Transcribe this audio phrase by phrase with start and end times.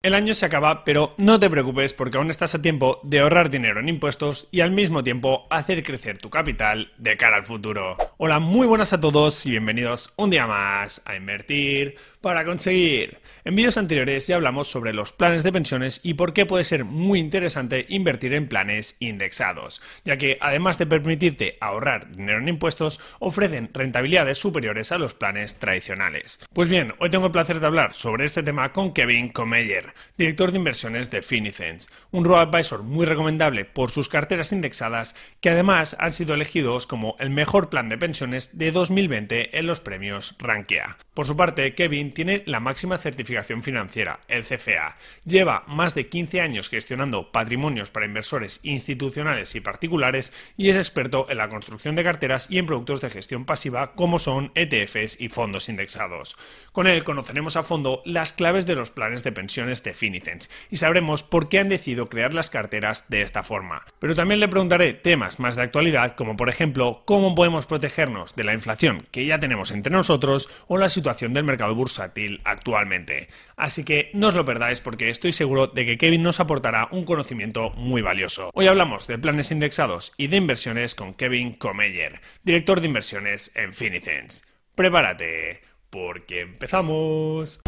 [0.00, 3.50] El año se acaba, pero no te preocupes porque aún estás a tiempo de ahorrar
[3.50, 7.96] dinero en impuestos y al mismo tiempo hacer crecer tu capital de cara al futuro.
[8.16, 13.18] Hola, muy buenas a todos y bienvenidos un día más a Invertir para conseguir.
[13.44, 16.84] En vídeos anteriores ya hablamos sobre los planes de pensiones y por qué puede ser
[16.84, 23.00] muy interesante invertir en planes indexados, ya que además de permitirte ahorrar dinero en impuestos,
[23.18, 26.38] ofrecen rentabilidades superiores a los planes tradicionales.
[26.52, 30.52] Pues bien, hoy tengo el placer de hablar sobre este tema con Kevin Comeyer director
[30.52, 36.12] de inversiones de Finicens, un robo-advisor muy recomendable por sus carteras indexadas que además han
[36.12, 40.96] sido elegidos como el mejor plan de pensiones de 2020 en los premios Rankia.
[41.14, 44.96] Por su parte, Kevin tiene la máxima certificación financiera, el CFA.
[45.24, 51.26] Lleva más de 15 años gestionando patrimonios para inversores institucionales y particulares y es experto
[51.28, 55.28] en la construcción de carteras y en productos de gestión pasiva como son ETFs y
[55.28, 56.36] fondos indexados.
[56.72, 60.76] Con él conoceremos a fondo las claves de los planes de pensiones de Finicens y
[60.76, 63.84] sabremos por qué han decidido crear las carteras de esta forma.
[63.98, 68.44] Pero también le preguntaré temas más de actualidad como por ejemplo cómo podemos protegernos de
[68.44, 73.28] la inflación que ya tenemos entre nosotros o la situación del mercado bursátil actualmente.
[73.56, 77.04] Así que no os lo perdáis porque estoy seguro de que Kevin nos aportará un
[77.04, 78.50] conocimiento muy valioso.
[78.54, 83.72] Hoy hablamos de planes indexados y de inversiones con Kevin Comeyer, director de inversiones en
[83.72, 84.44] Finicens.
[84.74, 87.60] Prepárate, porque empezamos.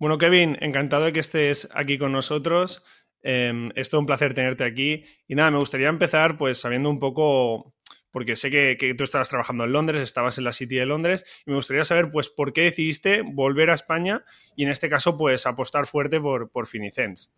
[0.00, 2.82] Bueno, Kevin, encantado de que estés aquí con nosotros.
[3.22, 5.04] Eh, es todo un placer tenerte aquí.
[5.28, 7.74] Y nada, me gustaría empezar pues sabiendo un poco,
[8.10, 11.50] porque sé que, tú estabas trabajando en Londres, estabas en la City de Londres, y
[11.50, 14.24] me gustaría saber pues por qué decidiste volver a España
[14.56, 17.34] y en este caso pues apostar fuerte por, por Finicens.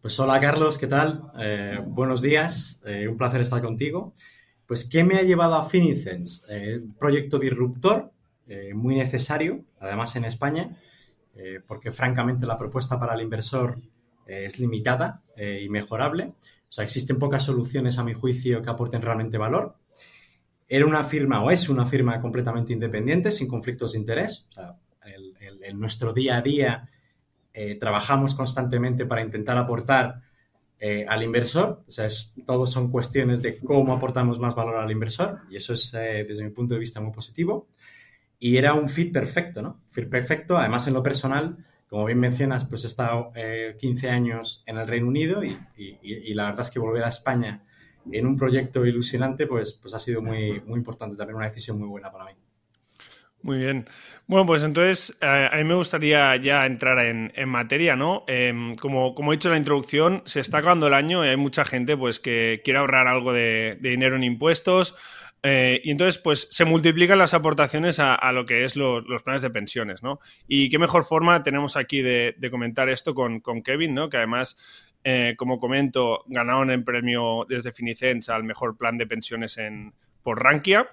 [0.00, 1.32] Pues hola Carlos, ¿qué tal?
[1.36, 4.12] Eh, buenos días, eh, un placer estar contigo.
[4.66, 6.44] Pues, ¿qué me ha llevado a Finicens?
[6.48, 8.12] Eh, un proyecto disruptor,
[8.74, 10.76] muy necesario, además en España,
[11.38, 13.78] eh, porque francamente la propuesta para el inversor
[14.26, 16.32] eh, es limitada eh, y mejorable.
[16.68, 19.76] O sea, existen pocas soluciones a mi juicio que aporten realmente valor.
[20.66, 24.46] Era una firma o es una firma completamente independiente, sin conflictos de interés.
[24.50, 24.76] O sea,
[25.62, 26.90] en nuestro día a día
[27.78, 30.22] trabajamos constantemente para intentar aportar
[31.08, 31.84] al inversor.
[31.86, 35.72] O sea, es, todos son cuestiones de cómo aportamos más valor al inversor y eso
[35.72, 37.68] es, desde mi punto de vista, muy positivo
[38.38, 39.82] y era un fit perfecto, ¿no?
[39.86, 41.56] Fit perfecto, además en lo personal,
[41.88, 43.32] como bien mencionas, pues he estado
[43.78, 47.64] 15 eh, años en el Reino Unido y, la verdad es que volver a España
[48.10, 51.88] en un proyecto ilusionante, pues, pues ha sido muy, muy importante, también una decisión muy
[51.88, 52.32] buena para mí.
[53.42, 53.88] Muy bien.
[54.26, 58.24] Bueno, pues entonces eh, a mí me gustaría ya entrar en, materia, ¿no?
[58.26, 61.36] Em, como, como he dicho en la introducción, se está acabando el año y hay
[61.36, 64.96] mucha gente pues que quiere ahorrar algo de dinero en impuestos
[65.48, 69.50] eh, y entonces, pues se multiplican las aportaciones a, lo que es los, planes de
[69.50, 70.18] pensiones, ¿no?
[70.48, 74.08] Y qué mejor forma tenemos aquí de, comentar esto con, Kevin, ¿no?
[74.08, 79.56] Que además, eh, como comento, ganaron el premio desde Finicens al mejor plan de pensiones
[79.58, 80.90] en, por Rankia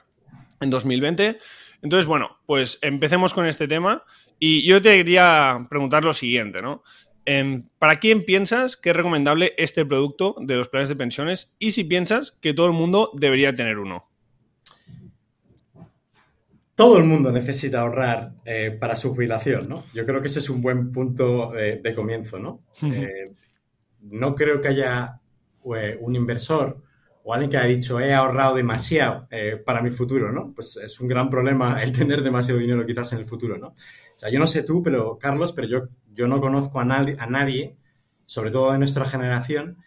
[0.61, 1.39] en 2020.
[1.81, 4.03] Entonces, bueno, pues empecemos con este tema.
[4.37, 6.83] Y yo te quería preguntar lo siguiente, ¿no?
[7.25, 11.55] Em, ¿Para quién piensas que es recomendable este producto de los planes de pensiones?
[11.57, 14.12] Y si piensas que todo el mundo debería tener uno
[16.75, 19.83] todo el mundo necesita ahorrar eh, para su jubilación, ¿no?
[19.93, 22.63] Yo creo que ese es un buen punto de, comienzo, ¿no?
[22.81, 23.35] Eh,
[24.01, 25.21] no creo que haya
[25.75, 26.81] eh, un inversor
[27.23, 29.29] o alguien que haya dicho he ahorrado demasiado
[29.65, 30.51] para mi futuro, ¿no?
[30.53, 33.67] Pues es un gran problema el tener demasiado dinero quizás en el futuro, ¿no?
[33.67, 37.15] O sea, yo no sé tú, pero Carlos, pero yo, yo no conozco a nadie,
[37.19, 37.77] a nadie,
[38.25, 39.77] sobre todo de nuestra generación,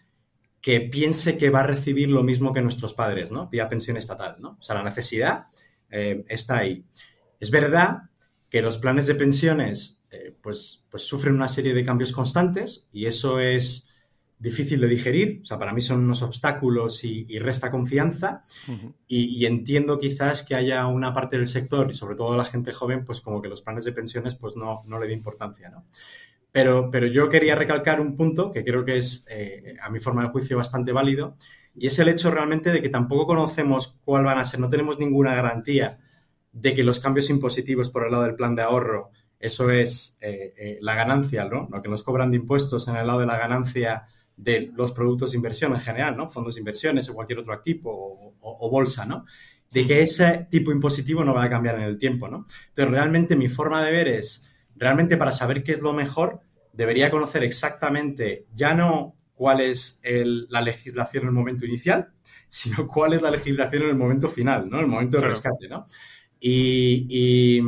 [0.61, 3.49] que piense que va a recibir lo mismo que nuestros padres, ¿no?
[3.49, 4.57] Vía pensión estatal, ¿no?
[4.59, 5.45] O sea, la necesidad
[5.89, 6.83] eh, está ahí.
[7.39, 8.03] Es verdad
[8.49, 13.05] que los planes de pensiones eh, pues, pues sufren una serie de cambios constantes y
[13.05, 13.87] eso es
[14.39, 18.43] difícil de digerir, o sea, para mí son unos obstáculos y, resta confianza
[19.07, 23.03] y, entiendo quizás que haya una parte del sector y sobre todo la gente joven,
[23.03, 25.85] pues como que los planes de pensiones pues no, no le dé importancia, ¿no?
[26.51, 30.23] Pero, pero yo quería recalcar un punto que creo que es, eh, a mi forma
[30.23, 31.35] de juicio, bastante válido
[31.79, 34.97] y es el hecho realmente de que tampoco conocemos cuál van a ser, no tenemos
[34.97, 35.97] ninguna garantía
[36.51, 40.55] de que los cambios impositivos por el lado del plan de ahorro, eso es eh,
[40.57, 41.67] eh, la ganancia, ¿no?
[41.71, 45.31] Lo que nos cobran de impuestos en el lado de la ganancia de los productos
[45.31, 46.29] de inversión en general, ¿no?
[46.29, 49.25] Fondos de inversiones o cualquier otro activo o, bolsa, ¿no?
[49.69, 52.47] De que ese tipo impositivo no va a cambiar en el tiempo, ¿no?
[52.69, 56.39] Entonces, realmente mi forma de ver es, realmente para saber qué es lo mejor,
[56.73, 62.09] debería conocer exactamente, ya no cuál es la legislación en el momento inicial,
[62.49, 64.79] sino cuál es la legislación en el momento final, ¿no?
[64.79, 65.85] El momento de rescate, ¿no?
[66.39, 67.61] Y,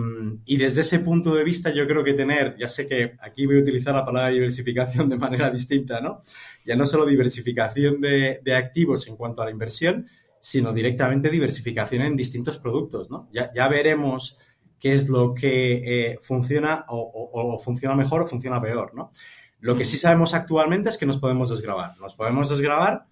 [0.58, 3.62] desde ese punto de vista yo creo que tener, ya sé que aquí voy a
[3.62, 6.22] utilizar la palabra diversificación de manera distinta, ¿no?
[6.66, 10.08] Ya no solo diversificación de, activos en cuanto a la inversión,
[10.40, 13.30] sino directamente diversificación en distintos productos, ¿no?
[13.32, 14.38] Ya, ya veremos
[14.80, 15.82] qué es lo que
[16.12, 19.12] eh, funciona o, funciona mejor o funciona peor, ¿no?
[19.60, 21.98] Lo que sí sabemos actualmente es que nos podemos desgravar.
[22.00, 23.06] Nos podemos desgravar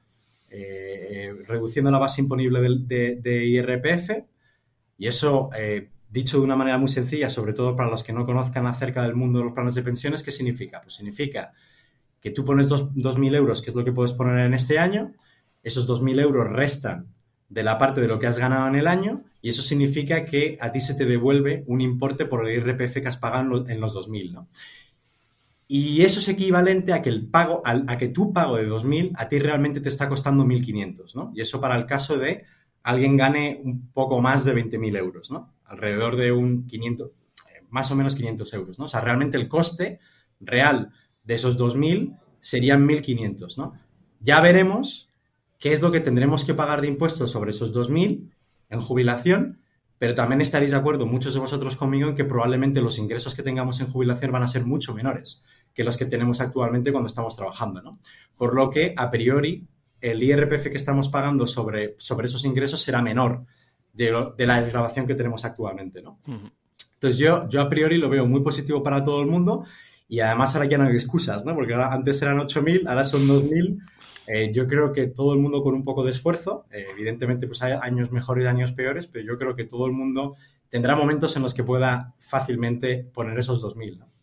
[0.50, 4.12] eh, reduciendo la base imponible de, de IRPF,
[4.98, 8.26] y eso, eh, dicho de una manera muy sencilla, sobre todo para los que no
[8.26, 10.82] conozcan acerca del mundo de los planes de pensiones, ¿qué significa?
[10.82, 11.54] Pues significa
[12.20, 15.14] que tú pones 2.000 euros, que es lo que puedes poner en este año,
[15.64, 17.14] esos 2.000 euros restan
[17.50, 20.58] de la parte de lo que has ganado en el año y eso significa que
[20.60, 23.96] a ti se te devuelve un importe por el IRPF que has pagado en los
[23.96, 24.48] 2.000, ¿no?
[25.68, 29.28] Y eso es equivalente a que el pago, a, que tu pago de 2.000 a
[29.28, 31.31] ti realmente te está costando 1.500, ¿no?
[31.36, 32.46] Y eso para el caso de
[32.84, 35.54] alguien gane un poco más de 20.000 euros, ¿no?
[35.66, 37.12] Alrededor de un 500,
[37.69, 38.86] más o menos 500 euros, ¿no?
[38.86, 40.00] O sea, realmente el coste
[40.40, 40.94] real
[41.25, 43.74] de esos 2.000 serían 1.500, ¿no?
[44.22, 45.10] Ya veremos
[45.60, 48.31] qué es lo que tendremos que pagar de impuestos sobre esos 2.000
[48.69, 49.60] en jubilación,
[49.98, 53.44] pero también estaréis de acuerdo muchos de vosotros conmigo en que probablemente los ingresos que
[53.44, 55.44] tengamos en jubilación van a ser mucho menores
[55.78, 58.00] que los que tenemos actualmente cuando estamos trabajando, ¿no?
[58.36, 59.68] Por lo que, a priori,
[60.02, 63.46] el IRPF que estamos pagando sobre, sobre esos ingresos será menor
[63.94, 66.20] de, la desgrabación que tenemos actualmente, ¿no?
[66.96, 69.66] Entonces yo, yo a priori lo veo muy positivo para todo el mundo
[70.10, 71.54] y además ahora ya no hay excusas, ¿no?
[71.54, 73.80] Porque antes eran 8.000, ahora son 2.000.
[74.30, 77.62] Eh, yo creo que todo el mundo con un poco de esfuerzo, eh, evidentemente pues
[77.62, 80.36] hay años mejores y años peores, pero yo creo que todo el mundo
[80.70, 84.17] tendrá momentos en los que pueda fácilmente poner esos 2.000, ¿no?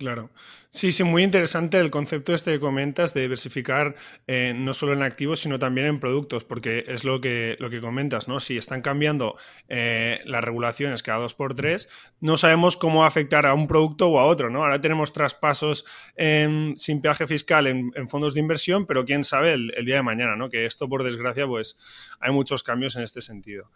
[0.00, 0.30] Claro.
[0.70, 5.02] Sí, sí, muy interesante el concepto este que comentas de diversificar eh, no solo en
[5.02, 8.40] activos, sino también en productos, porque es lo que, lo que comentas, ¿no?
[8.40, 9.36] Si están cambiando
[9.68, 14.18] eh, las regulaciones cada dos por tres, no sabemos cómo afectar a un producto o
[14.18, 14.62] a otro, ¿no?
[14.62, 15.84] Ahora tenemos traspasos
[16.16, 20.48] sin peaje fiscal en, fondos de inversión, pero quién sabe el, día de mañana, ¿no?
[20.48, 21.76] Que esto, por desgracia, pues
[22.20, 23.70] hay muchos cambios en este sentido.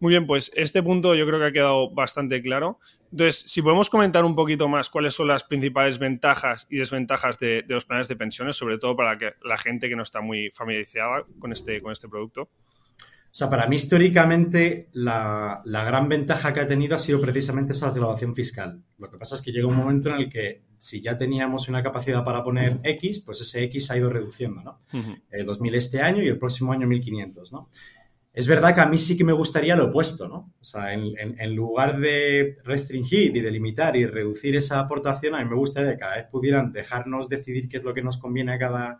[0.00, 2.78] Muy bien, pues este punto yo creo que ha quedado bastante claro.
[3.10, 7.64] Entonces, si podemos comentar un poquito más cuáles son las principales ventajas y desventajas de,
[7.68, 11.24] los planes de pensiones, sobre todo para que la gente que no está muy familiarizada
[11.38, 12.50] con este, con este producto.
[13.34, 17.90] O sea, para mí históricamente la, gran ventaja que ha tenido ha sido precisamente esa
[17.90, 18.84] graduación fiscal.
[18.96, 21.82] Lo que pasa es que llega un momento en el que si ya teníamos una
[21.82, 24.82] capacidad para poner X, pues ese X ha ido reduciendo, ¿no?
[25.44, 27.70] 2000 eh, este año y el próximo año 1500, ¿no?
[28.34, 30.52] Es verdad que a mí sí que me gustaría lo opuesto, ¿no?
[30.60, 35.48] O sea, en, lugar de restringir y de limitar y reducir esa aportación, a mí
[35.48, 38.58] me gustaría que cada vez pudieran dejarnos decidir qué es lo que nos conviene a
[38.58, 38.98] cada,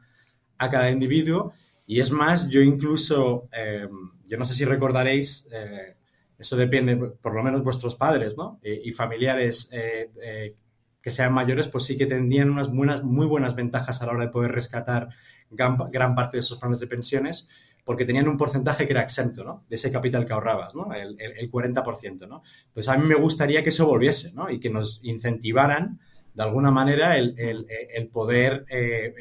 [0.57, 1.53] a cada individuo.
[1.85, 3.89] Y es más, yo incluso, eh,
[4.25, 5.97] yo no sé si recordaréis, eh,
[6.39, 8.61] eso depende, por lo menos vuestros padres, ¿no?
[8.63, 10.55] y familiares eh,
[11.03, 14.27] que sean mayores, pues sí que tendrían unas buenas, muy buenas ventajas a la hora
[14.27, 15.09] de poder rescatar
[15.51, 17.49] gran, gran parte de esos planes de pensiones
[17.85, 19.65] porque tenían un porcentaje que era exento, ¿no?
[19.69, 20.93] De ese capital que ahorrabas, ¿no?
[20.95, 22.43] El, 40%, ¿no?
[22.67, 24.51] Entonces, a mí me gustaría que eso volviese, ¿no?
[24.51, 26.01] Y que nos incentivaran,
[26.33, 29.15] de alguna manera, el, poder, eh,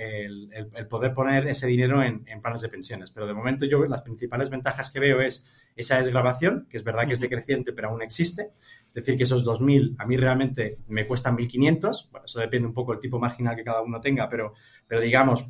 [0.52, 3.12] el, poder poner ese dinero en, planes de pensiones.
[3.12, 5.46] Pero de momento yo las principales ventajas que veo es
[5.76, 8.52] esa desgrabación, que es verdad que es decreciente, pero aún existe.
[8.88, 12.10] Es decir, que esos 2.000 a mí realmente me cuestan 1.500.
[12.12, 14.54] Bueno, eso depende un poco del tipo marginal que cada uno tenga, pero,
[14.88, 15.46] pero digamos,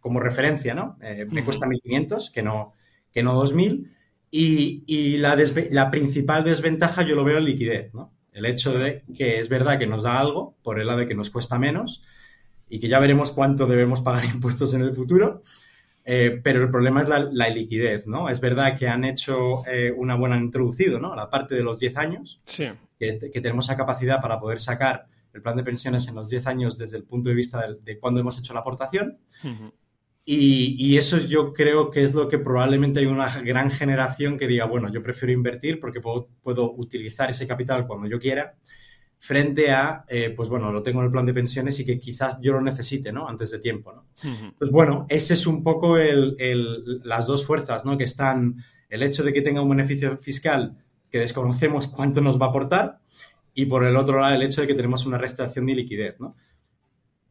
[0.00, 0.98] como referencia, ¿no?
[1.02, 2.74] Eh, me cuesta 1.500, que no,
[3.12, 3.90] que no 2.000.
[4.30, 5.36] Y, la,
[5.70, 8.12] la, principal desventaja yo lo veo en liquidez, ¿no?
[8.32, 11.14] El hecho de que es verdad que nos da algo por el lado de que
[11.14, 12.02] nos cuesta menos
[12.68, 15.40] y que ya veremos cuánto debemos pagar impuestos en el futuro,
[16.04, 18.28] eh, pero el problema es la, liquidez, ¿no?
[18.28, 21.14] Es verdad que han hecho eh, una buena introducido, ¿no?
[21.14, 22.68] La parte de los 10 años, sí.
[22.98, 26.78] que, tenemos esa capacidad para poder sacar el plan de pensiones en los 10 años
[26.78, 29.18] desde el punto de vista de, cuando hemos hecho la aportación.
[30.24, 34.64] y, eso yo creo que es lo que probablemente hay una gran generación que diga,
[34.66, 38.54] bueno, yo prefiero invertir porque puedo, utilizar ese capital cuando yo quiera,
[39.18, 42.38] frente a, eh, pues bueno, lo tengo en el plan de pensiones y que quizás
[42.40, 43.28] yo lo necesite, ¿no?
[43.28, 44.06] Antes de tiempo, ¿no?
[44.22, 47.98] Entonces, bueno, ese es un poco las dos fuerzas, ¿no?
[47.98, 50.76] Que están el hecho de que tenga un beneficio fiscal
[51.10, 53.00] que desconocemos cuánto nos va a aportar
[53.54, 56.36] y por el otro lado el hecho de que tenemos una restricción de liquidez, ¿no?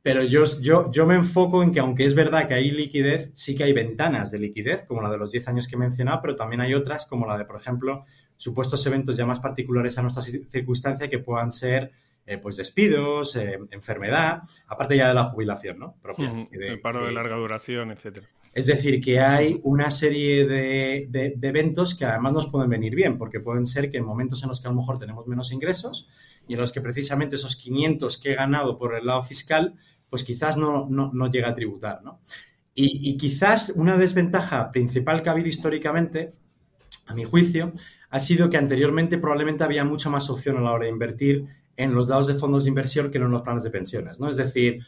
[0.01, 3.55] Pero yo, yo, yo me enfoco en que aunque es verdad que hay liquidez, sí
[3.55, 6.35] que hay ventanas de liquidez, como la de los 10 años que he mencionado, pero
[6.35, 10.21] también hay otras, como la de, por ejemplo, supuestos eventos ya más particulares a nuestra
[10.21, 11.91] circunstancia que puedan ser
[12.41, 13.35] pues despidos,
[13.71, 15.95] enfermedad, aparte ya de la jubilación, ¿no?
[16.01, 16.47] Propia.
[16.51, 18.27] el paro de, larga duración, etcétera.
[18.53, 23.39] Es decir, que hay una serie de, eventos que además nos pueden venir bien, porque
[23.39, 26.07] pueden ser que en momentos en los que a lo mejor tenemos menos ingresos
[26.47, 29.75] y en los que precisamente esos 500 que he ganado por el lado fiscal,
[30.09, 32.19] pues quizás no, no, no llega a tributar, ¿no?
[32.75, 36.33] Y, quizás una desventaja principal que ha habido históricamente,
[37.05, 37.71] a mi juicio,
[38.09, 41.45] ha sido que anteriormente probablemente había mucha más opción a la hora de invertir
[41.77, 44.29] en los dados de fondos de inversión que en los planes de pensiones, ¿no?
[44.29, 44.79] Es decir,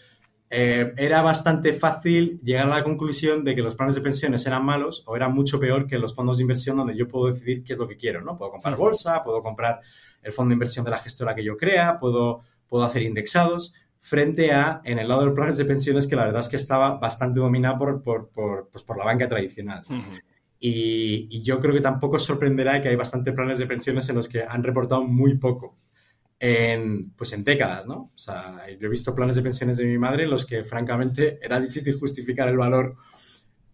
[0.49, 4.63] eh, era bastante fácil llegar a la conclusión de que los planes de pensiones eran
[4.63, 7.73] malos o eran mucho peor que los fondos de inversión donde yo puedo decidir qué
[7.73, 8.37] es lo que quiero, ¿no?
[8.37, 9.81] Puedo comprar bolsa, puedo comprar
[10.21, 14.51] el fondo de inversión de la gestora que yo crea, puedo, puedo hacer indexados frente
[14.51, 16.97] a en el lado de los planes de pensiones que la verdad es que estaba
[16.97, 19.83] bastante dominado por, por, por, pues por la banca tradicional.
[20.59, 24.43] y, yo creo que tampoco sorprenderá que hay bastantes planes de pensiones en los que
[24.47, 25.75] han reportado muy poco
[26.45, 28.11] en, pues en décadas, ¿no?
[28.13, 31.39] O sea, yo he visto planes de pensiones de mi madre en los que francamente
[31.41, 32.95] era difícil justificar el valor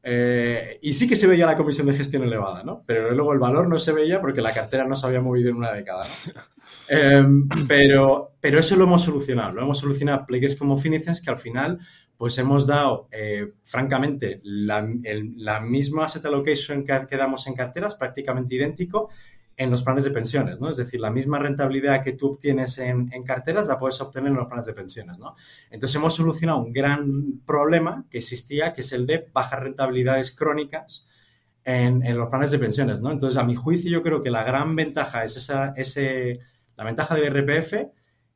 [0.03, 2.83] eh, y sí que se veía la comisión de gestión elevada, ¿no?
[2.87, 5.57] Pero luego el valor no se veía porque la cartera no se había movido en
[5.57, 6.05] una década.
[6.87, 9.53] Em, pero, pero eso lo hemos solucionado.
[9.53, 11.79] Lo hemos solucionado pliegues como Finicens que al final
[12.17, 14.81] pues hemos dado, eh, francamente, la,
[15.61, 19.09] misma asset allocation que, que, damos en carteras, prácticamente idéntico,
[19.61, 20.71] en los planes de pensiones, ¿no?
[20.71, 24.47] Es decir, la misma rentabilidad que tú obtienes en, carteras la puedes obtener en los
[24.47, 25.35] planes de pensiones, ¿no?
[25.69, 31.05] Entonces hemos solucionado un gran problema que existía, que es el de bajas rentabilidades crónicas
[31.63, 33.11] en, los planes de pensiones, ¿no?
[33.11, 36.39] Entonces, a mi juicio, yo creo que la gran ventaja es esa, ese,
[36.75, 37.73] la ventaja del RPF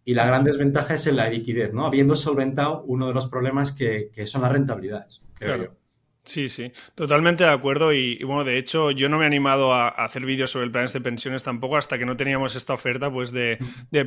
[0.03, 1.87] y la gran desventaja es en la liquidez, ¿no?
[1.87, 5.84] Habiendo solventado uno de los problemas que, son las rentabilidades, creo yo.
[6.25, 7.93] Sí, sí, totalmente de acuerdo.
[7.93, 10.99] Y, bueno, de hecho, yo no me he animado a, hacer vídeos sobre planes de
[10.99, 13.59] pensiones tampoco hasta que no teníamos esta oferta pues de,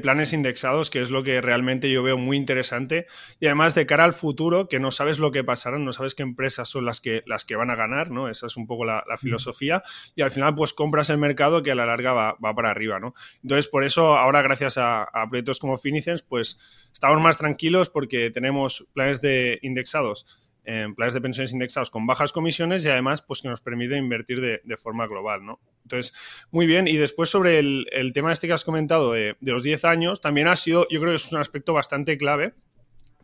[0.02, 3.06] planes indexados, que es lo que realmente yo veo muy interesante.
[3.38, 6.24] Y además, de cara al futuro, que no sabes lo que pasará, no sabes qué
[6.24, 8.28] empresas son las que, las que van a ganar, ¿no?
[8.28, 9.82] Esa es un poco la, filosofía.
[10.16, 13.14] Y al final, pues compras el mercado que a la larga va, para arriba, ¿no?
[13.44, 16.58] Entonces, por eso, ahora, gracias a, a proyectos como Finicens, pues
[16.92, 22.30] estamos más tranquilos porque tenemos planes de indexados en planes de pensiones indexados con bajas
[22.30, 25.60] comisiones y además pues que nos permite invertir de, forma global, ¿no?
[25.82, 26.14] Entonces,
[26.50, 26.86] muy bien.
[26.86, 30.56] Y después sobre el, tema este que has comentado de, los 10 años, también ha
[30.56, 32.52] sido, yo creo que es un aspecto bastante clave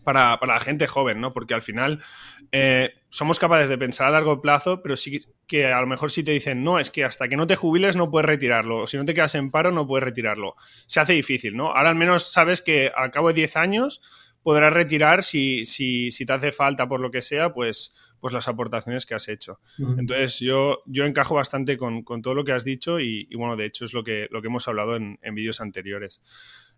[0.05, 1.35] para, la gente joven, ¿no?
[1.35, 2.03] Porque al final
[2.51, 6.25] eh, somos capaces de pensar a largo plazo, pero sí que a lo mejor si
[6.25, 8.97] te dicen, no, es que hasta que no te jubiles no puedes retirarlo, o si
[8.97, 10.55] no te quedas en paro no puedes retirarlo.
[10.87, 11.73] Se hace difícil, ¿no?
[11.73, 14.01] Ahora al menos sabes que al cabo de 10 años
[14.45, 18.47] podrás retirar si, si, si, te hace falta por lo que sea, pues, pues las
[18.47, 19.59] aportaciones que has hecho.
[19.79, 23.87] Entonces, yo, yo encajo bastante con, todo lo que has dicho y, bueno, de hecho
[23.87, 26.23] es lo que, lo que hemos hablado en, vídeos anteriores.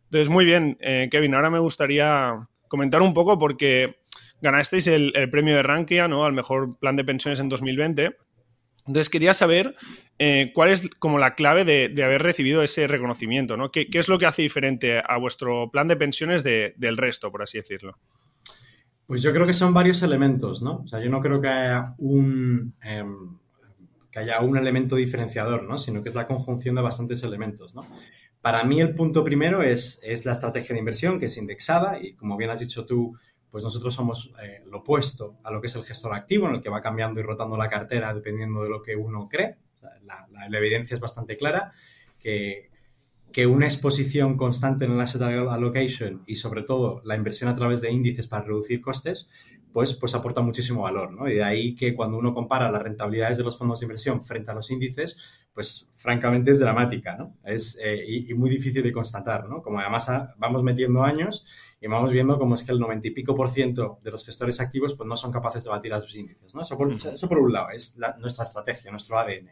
[0.04, 3.96] Entonces, muy bien, eh, Kevin, ahora me gustaría comentar un poco porque
[4.40, 6.24] ganasteis el, el premio de Rankia, ¿no?
[6.24, 8.16] Al mejor plan de pensiones en 2020.
[8.86, 9.74] Entonces quería saber
[10.18, 13.70] eh, cuál es como la clave de, haber recibido ese reconocimiento, ¿no?
[13.70, 17.58] ¿Qué, es lo que hace diferente a vuestro plan de pensiones del resto, por así
[17.58, 17.98] decirlo?
[19.06, 20.82] Pues yo creo que son varios elementos, ¿no?
[20.84, 23.36] O sea, yo no creo que haya un, em,
[24.56, 25.78] elemento diferenciador, ¿no?
[25.78, 27.86] Sino que es la conjunción de bastantes elementos, ¿no?
[28.40, 32.36] Para mí el punto primero es la estrategia de inversión, que es indexada y como
[32.36, 33.16] bien has dicho tú,
[33.56, 36.60] pues nosotros somos eh, lo opuesto a lo que es el gestor activo, en el
[36.60, 39.56] que va cambiando y rotando la cartera dependiendo de lo que uno cree.
[40.04, 41.72] La, evidencia es bastante clara
[42.18, 42.68] que,
[43.32, 47.80] que, una exposición constante en el asset allocation y sobre todo la inversión a través
[47.80, 49.26] de índices para reducir costes,
[49.72, 51.14] pues, pues aporta muchísimo valor.
[51.14, 51.26] ¿no?
[51.26, 54.50] Y de ahí que cuando uno compara las rentabilidades de los fondos de inversión frente
[54.50, 55.16] a los índices,
[55.54, 57.36] pues francamente es dramática ¿no?
[57.44, 59.48] es, eh, y, muy difícil de constatar.
[59.48, 59.62] ¿no?
[59.62, 61.46] Como además vamos metiendo años
[61.86, 64.58] y vamos viendo cómo es que el 90 y pico por ciento de los gestores
[64.58, 66.52] activos pues, no son capaces de batir a sus índices.
[66.52, 66.62] ¿no?
[66.62, 69.50] Eso, por, eso por un lado, es nuestra estrategia, nuestro ADN.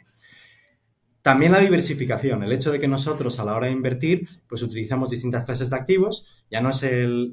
[1.22, 5.10] También la diversificación, el hecho de que nosotros a la hora de invertir, pues utilizamos
[5.10, 6.84] distintas clases de activos, ya no es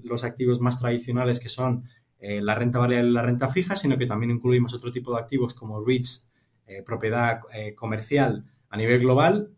[0.04, 1.90] los activos más tradicionales que son
[2.20, 5.20] eh, la renta variable y la renta fija, sino que también incluimos otro tipo de
[5.20, 6.30] activos como REITs,
[6.68, 9.52] eh, propiedad eh, comercial a nivel global,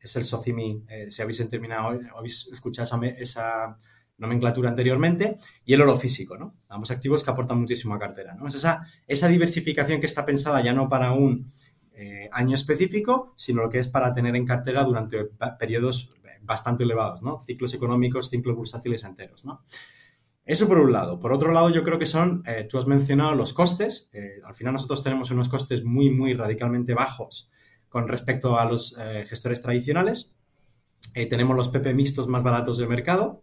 [0.00, 3.78] es el SOCIMI, si habéis terminado, habéis escuchado esa, esa
[4.18, 6.54] nomenclatura anteriormente, y el oro físico, ¿no?
[6.68, 8.48] Ambos activos que aportan muchísimo a cartera, ¿no?
[8.48, 11.46] Es esa, esa diversificación que está pensada ya no para un
[11.92, 15.24] eh, año específico, sino lo que es para tener en cartera durante
[15.58, 16.10] periodos
[16.42, 17.40] bastante elevados, ¿no?
[17.40, 19.62] Ciclos económicos, ciclos bursátiles enteros, ¿no?
[20.44, 21.18] Eso por un lado.
[21.18, 24.08] Por otro lado, yo creo que son, eh, tú has mencionado los costes.
[24.12, 27.50] Eh, al final nosotros tenemos unos costes muy, muy radicalmente bajos
[27.88, 28.94] con respecto a los
[29.26, 30.34] gestores tradicionales.
[31.14, 33.40] tenemos los PP mixtos más baratos del mercado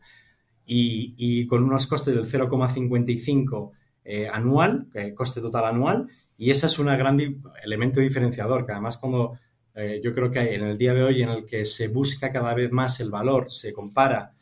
[0.66, 3.72] y, con unos costes del 0,55
[4.06, 7.20] eh, anual, coste total anual, y ese es un gran
[7.64, 9.38] elemento diferenciador, que además cuando
[9.76, 12.54] eh, yo creo que en el día de hoy en el que se busca cada
[12.54, 14.34] vez más el valor, se compara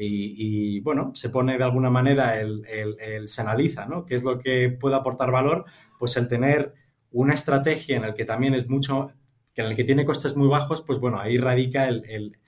[0.00, 2.62] y, bueno, se pone de alguna manera, el,
[3.26, 4.06] se analiza, ¿no?
[4.06, 5.64] ¿Qué es lo que puede aportar valor?
[5.98, 6.72] Pues el tener
[7.10, 9.08] una estrategia en el que también es mucho,
[9.54, 12.38] que en el que tiene costes muy bajos, pues bueno, ahí radica el,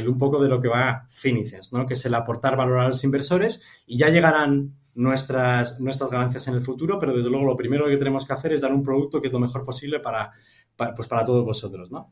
[0.00, 1.86] un poco de lo que va Finicens, ¿no?
[1.86, 6.54] Que es el aportar valor a los inversores y ya llegarán nuestras, nuestras ganancias en
[6.54, 9.20] el futuro, pero desde luego lo primero que tenemos que hacer es dar un producto
[9.20, 10.32] que es lo mejor posible para,
[10.76, 12.10] pues para todos vosotros, ¿no?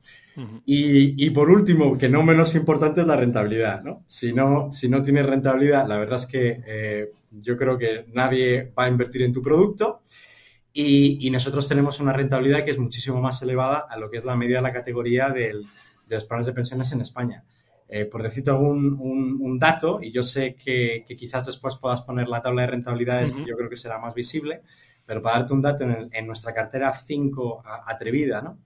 [0.65, 4.05] y, por último, que no menos importante es la rentabilidad, ¿no?
[4.07, 8.73] Si no, si no tienes rentabilidad, la verdad es que eh, yo creo que nadie
[8.79, 10.03] va a invertir en tu producto
[10.73, 14.37] y, nosotros tenemos una rentabilidad que es muchísimo más elevada a lo que es la
[14.37, 15.63] media de la categoría de
[16.09, 17.45] los planes de pensiones en España.
[17.93, 22.41] Eh, por decirte algún un, dato, y yo sé que, quizás después puedas poner la
[22.41, 24.63] tabla de rentabilidades, que yo creo que será más visible,
[25.05, 28.61] pero para darte un dato, en, nuestra cartera 5 atrevida, ¿no?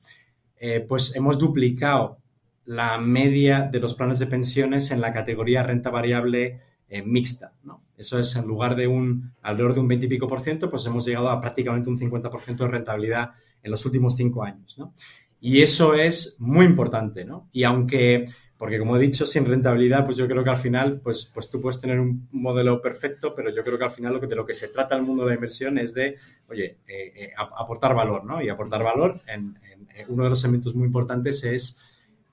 [0.59, 2.19] Eh, pues hemos duplicado
[2.67, 7.83] la media de los planes de pensiones en la categoría renta variable eh, mixta, ¿no?
[7.97, 10.85] Eso es, en lugar de un alrededor de un 20 y pico por ciento, pues
[10.85, 13.31] hemos llegado a prácticamente un 50% de rentabilidad
[13.63, 14.93] en los últimos cinco años, ¿no?
[15.41, 17.49] Y eso es muy importante, ¿no?
[17.53, 21.31] Y aunque porque como he dicho, sin rentabilidad, pues yo creo que al final, pues,
[21.33, 24.27] pues tú puedes tener un modelo perfecto, pero yo creo que al final lo que,
[24.27, 26.17] de lo que se trata el mundo de la inversión es de,
[26.49, 28.41] oye, eh, eh, aportar valor, ¿no?
[28.41, 29.59] Y aportar valor, en,
[30.09, 31.79] uno de los elementos muy importantes es,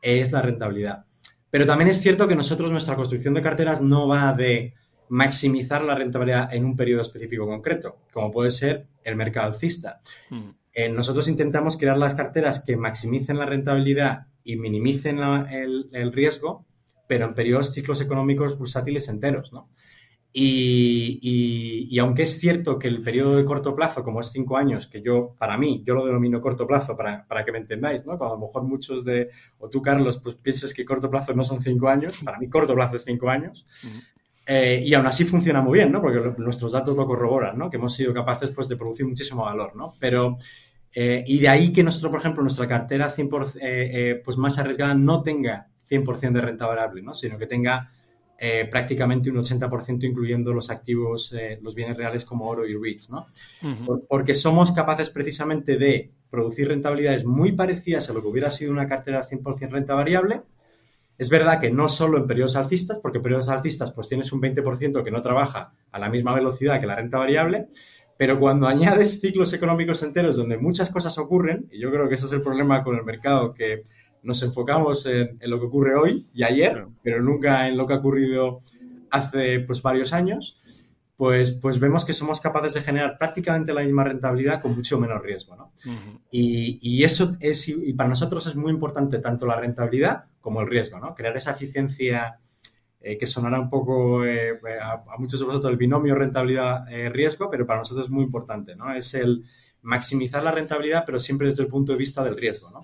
[0.01, 1.06] es la rentabilidad.
[1.50, 4.74] Pero también es cierto que nosotros, nuestra construcción de carteras no va de
[5.10, 10.00] maximizar la rentabilidad en un periodo específico concreto, como puede ser el mercado alcista.
[10.30, 10.50] Mm.
[10.74, 16.66] Eh, nosotros intentamos crear las carteras que maximicen la rentabilidad y minimicen el, riesgo,
[17.08, 19.70] pero en periodos ciclos económicos bursátiles enteros, ¿no?
[20.34, 25.02] Y, aunque es cierto que el periodo de corto plazo, como es cinco años, que
[25.02, 28.18] yo, para mí, yo lo denomino corto plazo para, que me entendáis, ¿no?
[28.18, 29.30] Cuando a lo mejor muchos de,
[29.60, 32.74] o tú, Carlos, pues pienses que corto plazo no son cinco años, para mí corto
[32.74, 33.68] plazo es cinco años.
[34.46, 36.01] Eh, y aún así funciona muy bien, ¿no?
[36.01, 37.70] Porque nuestros datos lo corroboran, ¿no?
[37.70, 39.94] Que hemos sido capaces, pues, de producir muchísimo valor, ¿no?
[40.00, 40.38] Pero
[40.94, 44.58] eh, y de ahí que nosotros, por ejemplo, nuestra cartera 100%, eh, eh, pues más
[44.60, 47.14] arriesgada no tenga 100% de renta variable, ¿no?
[47.14, 47.92] sino que tenga
[48.72, 53.27] prácticamente un 80% incluyendo los activos, los bienes reales como oro y REITs, ¿no?
[54.10, 58.88] porque somos capaces precisamente de producir rentabilidades muy parecidas a lo que hubiera sido una
[58.88, 60.42] cartera 100% renta variable.
[61.20, 64.42] Es verdad que no solo en periodos alcistas, porque en periodos alcistas pues tienes un
[64.42, 67.68] 20% que no trabaja a la misma velocidad que la renta variable,
[68.22, 72.27] pero cuando añades ciclos económicos enteros donde muchas cosas ocurren, y yo creo que ese
[72.27, 73.81] es el problema con el mercado, que
[74.22, 77.98] nos enfocamos en, lo que ocurre hoy y ayer, pero nunca en lo que ha
[77.98, 78.60] ocurrido
[79.10, 80.55] hace pues, varios años,
[81.18, 85.20] pues, pues vemos que somos capaces de generar prácticamente la misma rentabilidad con mucho menos
[85.24, 85.55] riesgo.
[85.55, 85.72] ¿no?
[86.29, 90.68] y, y, eso es, y para nosotros es muy importante tanto la rentabilidad como el
[90.68, 91.16] riesgo, ¿no?
[91.16, 92.38] crear esa eficiencia
[93.01, 97.79] eh, que sonará un poco eh, a, muchos de vosotros el binomio rentabilidad-riesgo, pero para
[97.79, 98.94] nosotros es muy importante, ¿no?
[98.94, 99.44] Es el
[99.81, 102.81] maximizar la rentabilidad, pero siempre desde el punto de vista del riesgo, ¿no?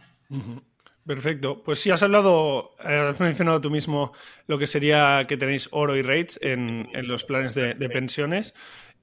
[1.08, 1.64] Perfecto.
[1.64, 4.12] Pues sí, has hablado, eh, has mencionado tú mismo
[4.46, 8.54] lo que sería que tenéis oro y rates en, los planes de, pensiones.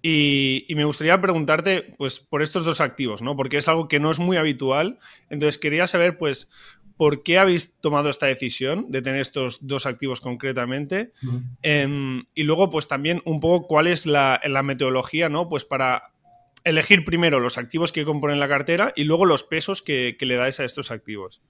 [0.06, 3.36] Y, y, me gustaría preguntarte, pues, por estos dos activos, ¿no?
[3.36, 4.98] Porque es algo que no es muy habitual.
[5.30, 6.50] Entonces, quería saber, pues,
[6.96, 11.12] ¿por qué habéis tomado esta decisión de tener estos dos activos concretamente?
[11.62, 15.48] Em, y luego, pues también un poco cuál es la, metodología, ¿no?
[15.48, 16.12] Pues para
[16.62, 20.60] elegir primero los activos que componen la cartera y luego los pesos que, le dais
[20.60, 21.42] a estos activos.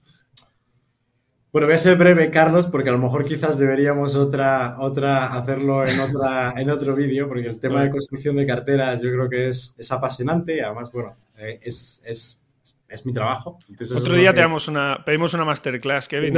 [1.55, 5.87] Bueno, voy a ser breve, Carlos, porque a lo mejor quizás deberíamos otra, otra hacerlo
[5.87, 9.47] en, otra, en otro vídeo, porque el tema de construcción de carteras yo creo que
[9.47, 12.41] es, es apasionante y además, bueno, eh, es, es
[12.89, 13.57] es mi trabajo.
[13.95, 16.33] Otro día te damos una, pedimos una masterclass, Kevin.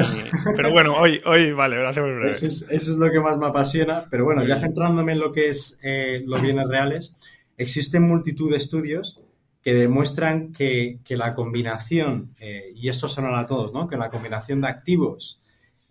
[0.55, 2.29] pero bueno, hoy, hoy vale, lo hacemos breve.
[2.29, 4.05] Eso es, lo que más me apasiona.
[4.11, 7.15] Pero bueno, ya centrándome en lo que es eh, los bienes reales,
[7.57, 9.19] existen multitud de estudios
[9.67, 13.89] que demuestran que, la combinación, eh, y esto son a todos, ¿no?
[13.89, 15.41] que la combinación de activos,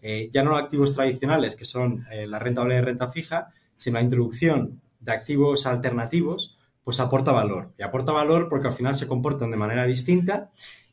[0.01, 4.81] eh, ya no activos tradicionales, que son la renta y renta fija, sino la introducción
[4.99, 7.75] de activos alternativos, pues aporta valor.
[7.79, 10.51] Y aporta valor porque al final se comportan de manera distinta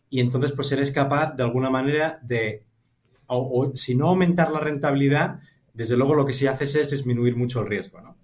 [0.10, 2.65] y entonces pues eres capaz de alguna manera de,
[3.28, 5.39] o, si no aumentar la rentabilidad,
[5.73, 7.99] desde luego lo que sí haces es disminuir mucho el riesgo.
[8.01, 8.17] ¿no?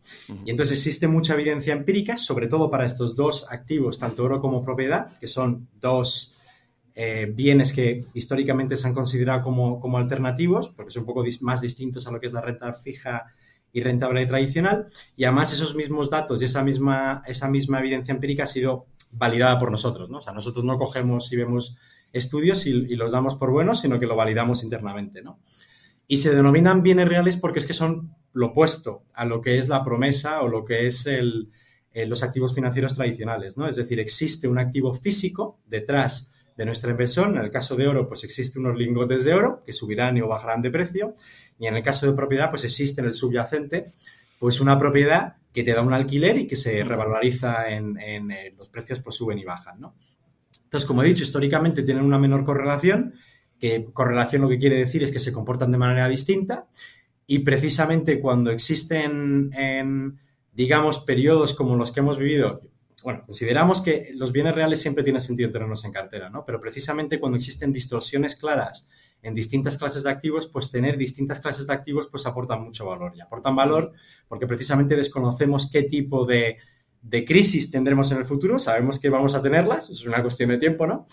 [0.46, 4.64] Y entonces existe mucha evidencia empírica, sobre todo para estos dos activos, tanto oro como
[4.64, 6.36] propiedad, que son dos
[6.96, 11.62] eh, bienes que históricamente se han considerado como, como alternativos, porque son un poco más
[11.62, 13.26] distintos a lo que es la renta fija
[13.72, 14.86] y rentabilidad tradicional.
[15.16, 19.58] Y además esos mismos datos y esa misma, esa misma evidencia empírica ha sido validada
[19.60, 20.20] por nosotros, ¿no?
[20.20, 21.78] O sea, nosotros no cogemos y vemos
[22.14, 25.40] estudios y, los damos por buenos, sino que lo validamos internamente, ¿no?
[26.12, 29.70] Y se denominan bienes reales porque es que son lo opuesto a lo que es
[29.70, 31.52] la promesa o lo que es el,
[31.94, 33.68] eh, los activos financieros tradicionales, ¿no?
[33.68, 37.38] Es decir, existe un activo físico detrás de nuestra inversión.
[37.38, 40.64] En el caso de oro, pues existen unos lingotes de oro que subirán o bajarán
[40.64, 41.14] de precio.
[41.60, 43.94] Y en el caso de propiedad, pues existe en el subyacente,
[44.40, 48.68] pues una propiedad que te da un alquiler y que se revaloriza en, eh, los
[48.70, 49.94] precios, pues suben y bajan, ¿no?
[50.64, 53.14] Entonces, como he dicho, históricamente tienen una menor correlación,
[53.60, 56.68] que correlación lo que quiere decir es que se comportan de manera distinta
[57.28, 60.20] y precisamente cuando existen, en,
[60.54, 62.62] digamos, periodos como los que hemos vivido,
[63.04, 66.44] bueno, consideramos que los bienes reales siempre tiene sentido tenerlos en cartera, ¿no?
[66.46, 68.90] Pero precisamente cuando existen distorsiones claras
[69.22, 73.14] en distintas clases de activos, pues tener distintas clases de activos pues aportan mucho valor.
[73.16, 73.94] Y aportan valor
[74.28, 76.58] porque precisamente desconocemos qué tipo de,
[77.26, 80.88] crisis tendremos en el futuro, sabemos que vamos a tenerlas, es una cuestión de tiempo,
[80.88, 81.06] ¿no?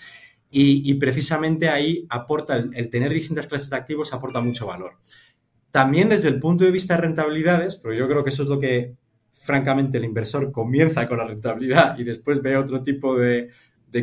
[0.51, 4.93] Y, precisamente ahí aporta, el, el, tener distintas clases de activos aporta mucho valor.
[5.71, 8.59] También desde el punto de vista de rentabilidades, pero yo creo que eso es lo
[8.59, 8.95] que
[9.47, 13.51] francamente el inversor comienza con la rentabilidad y después ve otro tipo de,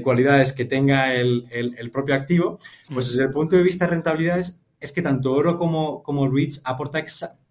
[0.02, 2.58] cualidades que tenga el, propio activo,
[2.92, 6.62] pues desde el punto de vista de rentabilidades es que tanto oro como, como REITs
[6.64, 7.04] aporta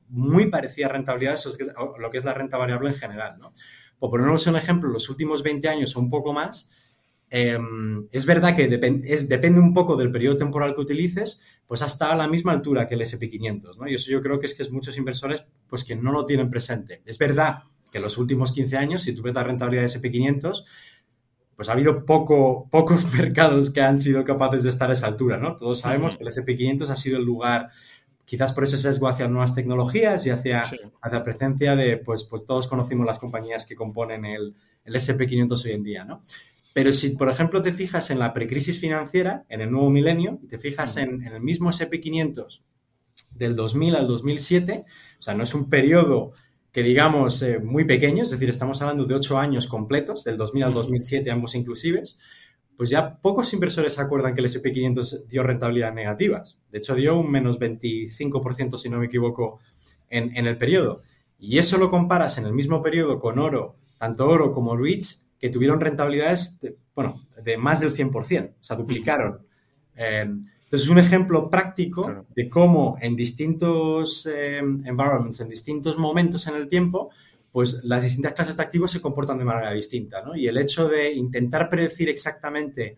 [0.09, 3.39] muy parecida rentabilidades a lo que es la renta variable en general.
[3.39, 3.53] ¿no?
[3.99, 6.69] Por ponernos un ejemplo, los últimos 20 años o un poco más,
[7.35, 12.15] em, es verdad que depende un poco del periodo temporal que utilices, pues hasta a
[12.15, 13.89] la misma altura que el SP500, ¿no?
[13.89, 16.51] Y eso yo creo que es que es muchos inversores pues que no lo tienen
[16.51, 17.01] presente.
[17.07, 20.65] Es verdad que en los últimos 15 años, si tú ves la rentabilidad de SP500,
[21.57, 25.39] pues ha habido poco, pocos mercados que han sido capaces de estar a esa altura,
[25.39, 25.57] ¿no?
[25.57, 27.71] Todos sabemos que el SP500 ha sido el lugar,
[28.27, 30.61] quizás por ese sesgo hacia nuevas tecnologías y hacia,
[31.01, 35.73] hacia presencia de, pues, pues todos conocimos las compañías que componen el, el SP500 hoy
[35.73, 36.23] en día, ¿no?
[36.73, 40.49] Pero si, por ejemplo, te fijas en la precrisis financiera, en el nuevo milenio, y
[40.49, 42.63] te fijas en, en, el mismo SP500
[43.31, 44.85] del 2000 al 2007,
[45.19, 46.33] o sea, no es un periodo
[46.73, 50.65] que digamos eh, muy pequeños, es decir, estamos hablando de ocho años completos, del 2000
[50.65, 52.17] al 2007 ambos inclusives,
[52.79, 56.59] pues ya pocos inversores se acuerdan que el SP500 dio rentabilidad negativas.
[56.71, 59.61] De hecho, dio un menos 25%, si no me equivoco,
[60.09, 61.03] en, el periodo.
[61.39, 65.51] Y eso lo comparas en el mismo periodo con oro, tanto oro como REITs, que
[65.51, 69.45] tuvieron rentabilidades, de, bueno, de más del 100%, o sea, duplicaron.
[69.97, 76.55] Entonces, es un ejemplo práctico de cómo en distintos eh, environments, en distintos momentos en
[76.55, 77.11] el tiempo,
[77.51, 80.37] pues las distintas clases de activos se comportan de manera distinta, ¿no?
[80.37, 82.97] Y el hecho de intentar predecir exactamente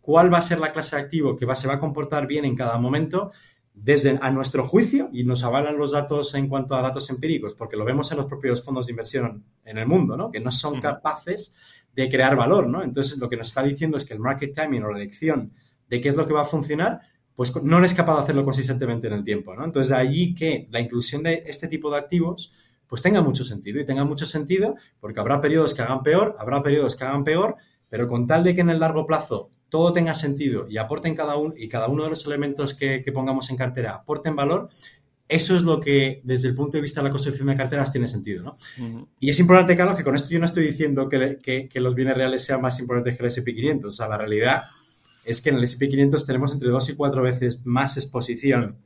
[0.00, 2.44] cuál va a ser la clase de activo que va, se va a comportar bien
[2.44, 3.30] en cada momento,
[3.74, 7.76] desde a nuestro juicio, y nos avalan los datos en cuanto a datos empíricos, porque
[7.76, 10.30] lo vemos en los propios fondos de inversión en el mundo, ¿no?
[10.30, 11.54] Que no son capaces
[11.94, 12.82] de crear valor, ¿no?
[12.82, 15.52] Entonces, lo que nos está diciendo es que el market timing o la elección
[15.88, 17.00] de qué es lo que va a funcionar,
[17.34, 19.64] pues no eres capaz de hacerlo consistentemente en el tiempo, ¿no?
[19.64, 22.52] Entonces, de allí que la inclusión de este tipo de activos,
[22.86, 26.62] pues tenga mucho sentido y tenga mucho sentido porque habrá periodos que hagan peor, habrá
[26.62, 27.56] periodos que hagan peor,
[27.88, 31.36] pero con tal de que en el largo plazo todo tenga sentido y aporten cada
[31.36, 34.68] uno y cada uno de los elementos que, pongamos en cartera aporten valor,
[35.28, 38.08] eso es lo que desde el punto de vista de la construcción de carteras tiene
[38.08, 38.56] sentido, ¿no?
[39.20, 42.16] Y es importante, Carlos, que con esto yo no estoy diciendo que, que, los bienes
[42.16, 44.64] reales sean más importantes que el SP500, o sea, la realidad
[45.24, 48.76] es que en el SP500 tenemos entre dos y cuatro veces más exposición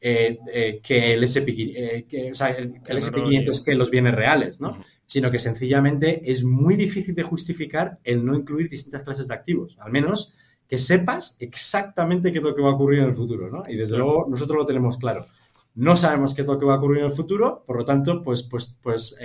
[0.00, 4.60] eh, eh, que el SP500, eh, que, o sea, el, SP500 que los bienes reales,
[4.60, 4.82] ¿no?
[5.08, 9.76] Sino que sencillamente es muy difícil de justificar el no incluir distintas clases de activos,
[9.80, 10.34] al menos
[10.68, 13.64] que sepas exactamente qué es lo que va a ocurrir en el futuro, ¿no?
[13.66, 15.26] Y desde luego nosotros lo tenemos claro.
[15.74, 18.20] No sabemos qué es lo que va a ocurrir en el futuro, por lo tanto,
[18.20, 19.16] pues, pues, pues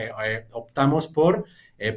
[0.51, 1.43] optamos por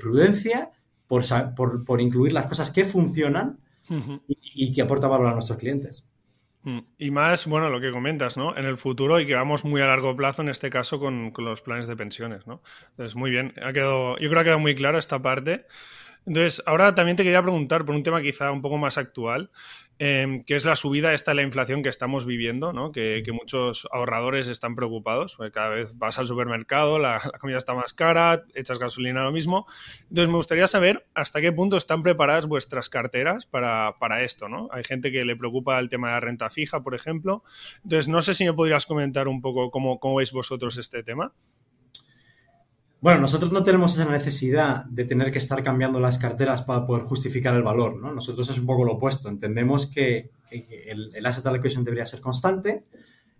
[0.00, 0.72] prudencia,
[1.06, 1.22] por,
[1.54, 3.60] por, por incluir las cosas que funcionan
[4.26, 6.04] y, que aporta valor a nuestros clientes.
[6.66, 6.80] Mm.
[6.98, 8.56] Y más, bueno, lo que comentas, ¿no?
[8.56, 11.44] En el futuro y que vamos muy a largo plazo, en este caso, con, con
[11.44, 12.60] los planes de pensiones, ¿no?
[12.90, 13.54] Entonces, muy bien.
[13.62, 15.66] Ha quedado, yo creo que ha quedado muy claro esta parte.
[16.26, 19.50] Entonces, ahora también te quería preguntar por un tema quizá un poco más actual,
[19.98, 22.90] em, que es la subida esta de la inflación que estamos viviendo, ¿no?
[22.90, 27.92] que, muchos ahorradores están preocupados, porque cada vez vas al supermercado, la, comida está más
[27.92, 29.66] cara, echas gasolina lo mismo.
[30.08, 34.48] Entonces, me gustaría saber hasta qué punto están preparadas vuestras carteras para, esto.
[34.48, 34.68] ¿no?
[34.72, 37.44] Hay gente que le preocupa el tema de la renta fija, por ejemplo.
[37.84, 41.32] Entonces, no sé si me podrías comentar un poco cómo, cómo veis vosotros este tema.
[43.00, 47.04] Bueno, nosotros no tenemos esa necesidad de tener que estar cambiando las carteras para poder
[47.04, 48.12] justificar el valor, ¿no?
[48.12, 49.28] Nosotros es un poco lo opuesto.
[49.28, 52.84] Entendemos que el, asset allocation debería ser constante,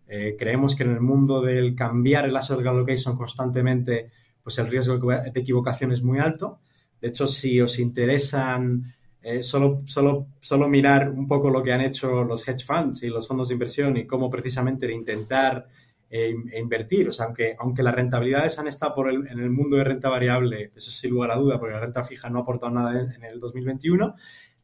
[0.08, 4.98] Eh, creemos que en el mundo del cambiar el asset allocation constantemente, pues el riesgo
[4.98, 6.60] de equivocación es muy alto.
[7.00, 11.80] De hecho, si os interesan eh, solo, solo, solo mirar un poco lo que han
[11.80, 15.66] hecho los hedge funds y los fondos de inversión y cómo precisamente intentar
[16.10, 17.08] eh, invertir.
[17.08, 20.90] O sea, aunque, aunque las rentabilidades han estado en el mundo de renta variable, eso
[20.90, 24.14] sin lugar a duda, porque la renta fija no ha aportado nada en, el 2021,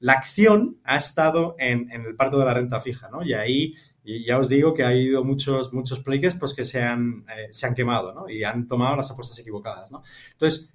[0.00, 3.24] la acción ha estado en, el parto de la renta fija, ¿no?
[3.24, 3.74] Y ahí
[4.05, 7.66] ya os digo que ha habido muchos, muchos players pues, que se han, eh, se
[7.66, 8.28] han quemado ¿no?
[8.28, 9.92] y han tomado las apuestas equivocadas.
[9.92, 10.02] ¿no?
[10.33, 10.70] Entonces,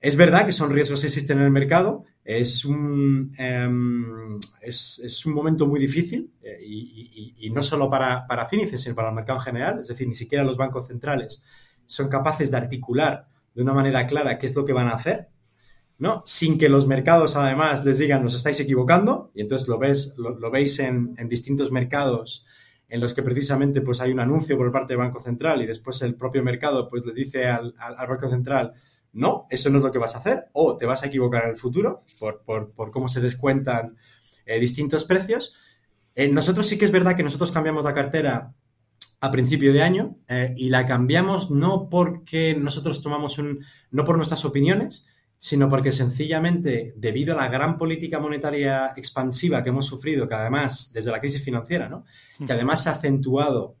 [0.00, 5.34] es verdad que son riesgos que existen en el mercado, es un, em, es, un
[5.34, 9.78] momento muy difícil eh, y, no solo para, para sino para el mercado en general,
[9.80, 11.42] es decir, ni siquiera los bancos centrales
[11.86, 15.28] son capaces de articular de una manera clara qué es lo que van a hacer,
[15.98, 16.22] ¿no?
[16.24, 20.50] Sin que los mercados además les digan, nos estáis equivocando, y entonces lo, ves, lo,
[20.52, 22.46] veis en, distintos mercados
[22.88, 26.00] en los que precisamente pues hay un anuncio por parte del Banco Central y después
[26.02, 28.74] el propio mercado pues le dice al, al Banco Central,
[29.12, 31.50] no, eso no es lo que vas a hacer, o te vas a equivocar en
[31.50, 33.96] el futuro por, cómo se descuentan
[34.46, 35.52] eh, distintos precios.
[36.14, 38.54] Eh, nosotros sí que es verdad que nosotros cambiamos la cartera
[39.20, 44.16] a principio de año eh, y la cambiamos no porque nosotros tomamos un, no por
[44.16, 50.28] nuestras opiniones, sino porque sencillamente debido a la gran política monetaria expansiva que hemos sufrido,
[50.28, 52.04] que además, desde la crisis financiera, ¿no?
[52.46, 53.76] que además se ha acentuado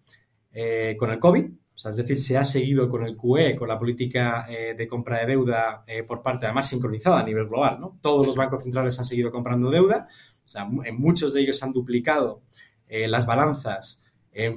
[0.98, 1.50] con el COVID,
[1.88, 5.26] es decir, se ha seguido con el QE, con la política eh, de compra de
[5.26, 7.98] deuda eh, por parte, además sincronizada a nivel global, ¿no?
[8.02, 10.06] Todos los bancos centrales han seguido comprando deuda,
[10.44, 12.42] o sea, muchos de ellos han duplicado
[12.88, 14.02] eh, las balanzas,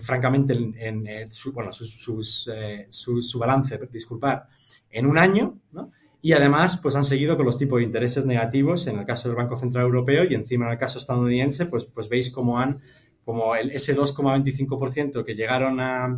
[0.02, 4.48] francamente, en, su, bueno, su, balance, disculpar,
[4.92, 5.92] en un año, ¿no?
[6.22, 9.36] Y además, pues han seguido con los tipos de intereses negativos en el caso del
[9.36, 12.82] Banco Central Europeo y encima en el caso estadounidense, pues, pues veis cómo han,
[13.26, 16.18] como el, ese 2,25% que llegaron a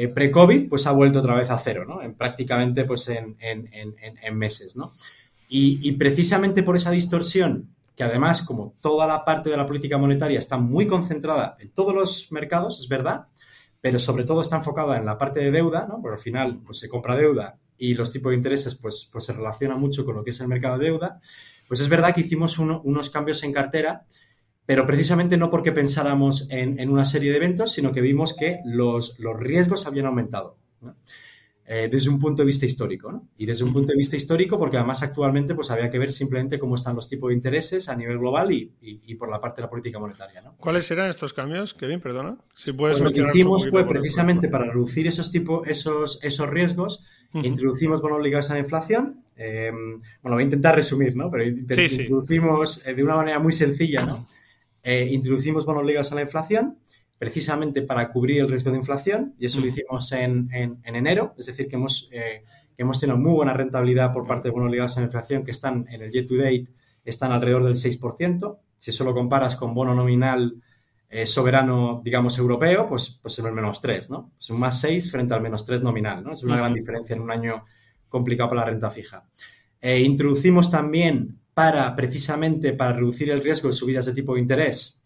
[0.00, 2.00] eh, pre-COVID, pues ha vuelto otra vez a cero, ¿no?
[2.00, 3.36] En, prácticamente pues en,
[4.32, 4.92] meses, ¿no?
[5.48, 10.38] Y, precisamente por esa distorsión, que además, como toda la parte de la política monetaria
[10.38, 13.26] está muy concentrada en todos los mercados, es verdad,
[13.80, 16.00] pero sobre todo está enfocada en la parte de deuda, ¿no?
[16.00, 19.32] Porque al final pues, se compra deuda y los tipos de intereses pues, pues se
[19.32, 21.20] relacionan mucho con lo que es el mercado de deuda,
[21.66, 24.04] pues es verdad que hicimos unos cambios en cartera
[24.68, 29.18] pero precisamente no porque pensáramos en, una serie de eventos, sino que vimos que los,
[29.18, 30.58] los riesgos habían aumentado.
[31.64, 33.10] Eh, desde un punto de vista histórico.
[33.10, 33.28] ¿no?
[33.38, 36.58] Y desde un punto de vista histórico, porque además actualmente pues, había que ver simplemente
[36.58, 39.68] cómo están los tipos de intereses a nivel global y, y, por la parte de
[39.68, 40.42] la política monetaria.
[40.42, 40.54] ¿no?
[40.58, 42.02] ¿Cuáles eran estos cambios, Kevin?
[42.02, 42.36] Perdona.
[42.52, 47.02] Si puedes pues lo que hicimos fue precisamente para reducir esos, tipos, esos, esos riesgos,
[47.32, 49.24] introducimos bonos ligados a la inflación.
[49.34, 49.70] Eh,
[50.22, 51.30] bueno, voy a intentar resumir, ¿no?
[51.30, 54.28] Pero introducimos eh, de una manera muy sencilla, ¿no?
[54.90, 56.78] Eh, introducimos bonos ligados a la inflación
[57.18, 60.48] precisamente para cubrir el riesgo de inflación y eso lo hicimos en,
[60.82, 62.42] enero, es decir, que hemos, eh,
[62.78, 65.86] hemos tenido muy buena rentabilidad por parte de bonos ligados a la inflación que están
[65.90, 66.68] en el year to date,
[67.04, 68.60] están alrededor del 6%.
[68.78, 70.54] Si eso lo comparas con bono nominal
[71.10, 74.32] eh, soberano, digamos, europeo, pues, pues es el menos 3, ¿no?
[74.40, 76.32] Es un más 6 frente al menos 3 nominal, ¿no?
[76.32, 77.66] Es una gran diferencia en un año
[78.08, 79.28] complicado para la renta fija.
[79.82, 85.00] introducimos también para precisamente para reducir el riesgo de subidas de tipo de interés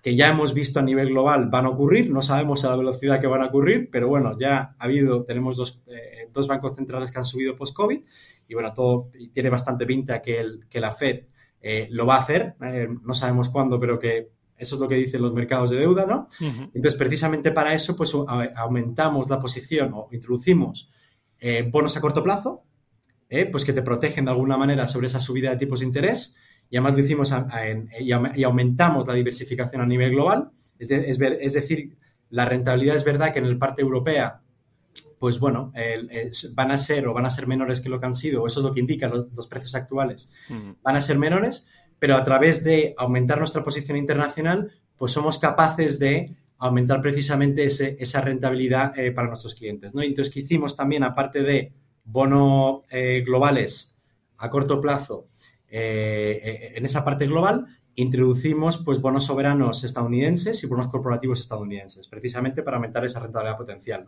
[0.00, 3.20] que ya hemos visto a nivel global van a ocurrir, no sabemos a la velocidad
[3.20, 7.10] que van a ocurrir, pero bueno, ya ha habido, tenemos dos, eh, dos bancos centrales
[7.10, 8.04] que han subido post-COVID
[8.46, 11.24] y bueno, todo tiene bastante pinta que, el, que la Fed
[11.60, 14.94] eh, lo va a hacer, eh, no sabemos cuándo, pero que eso es lo que
[14.94, 16.28] dicen los mercados de deuda, ¿no?
[16.40, 20.88] Entonces, precisamente para eso, pues aumentamos la posición o introducimos
[21.72, 22.62] bonos a corto plazo,
[23.28, 23.46] ¿eh?
[23.46, 26.34] pues que te protegen de alguna manera sobre esa subida de tipos de interés.
[26.68, 27.32] Y además lo hicimos
[28.00, 30.50] y aumentamos la diversificación a nivel global.
[30.78, 31.96] Es, es, decir,
[32.28, 34.42] la rentabilidad es verdad que en el parte europea,
[35.18, 35.72] pues bueno,
[36.54, 38.60] van a ser o van a ser menores que lo que han sido, o eso
[38.60, 40.28] es lo que indican los, precios actuales,
[40.82, 41.68] van a ser menores,
[42.00, 47.96] pero a través de aumentar nuestra posición internacional, pues somos capaces de aumentar precisamente ese,
[48.00, 49.94] esa rentabilidad eh, para nuestros clientes.
[49.94, 50.02] ¿no?
[50.02, 51.72] entonces, ¿qué hicimos también, aparte de
[52.06, 53.96] bonos eh, globales
[54.38, 55.28] a corto plazo
[55.68, 57.66] eh, eh, en esa parte global,
[57.96, 64.06] introducimos pues, bonos soberanos estadounidenses y bonos corporativos estadounidenses, precisamente para aumentar esa rentabilidad potencial.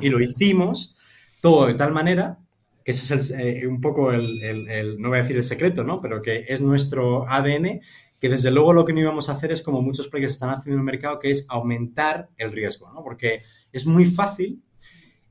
[0.00, 0.94] Y lo hicimos
[1.40, 2.38] todo de tal manera
[2.84, 6.00] que ese es un poco el, no voy a decir el secreto, ¿no?
[6.00, 7.80] Pero que es nuestro ADN,
[8.18, 10.74] que desde luego lo que no íbamos a hacer es como muchos proyectos están haciendo
[10.74, 13.02] en el mercado, que es aumentar el riesgo, ¿no?
[13.02, 13.42] Porque
[13.72, 14.62] es muy fácil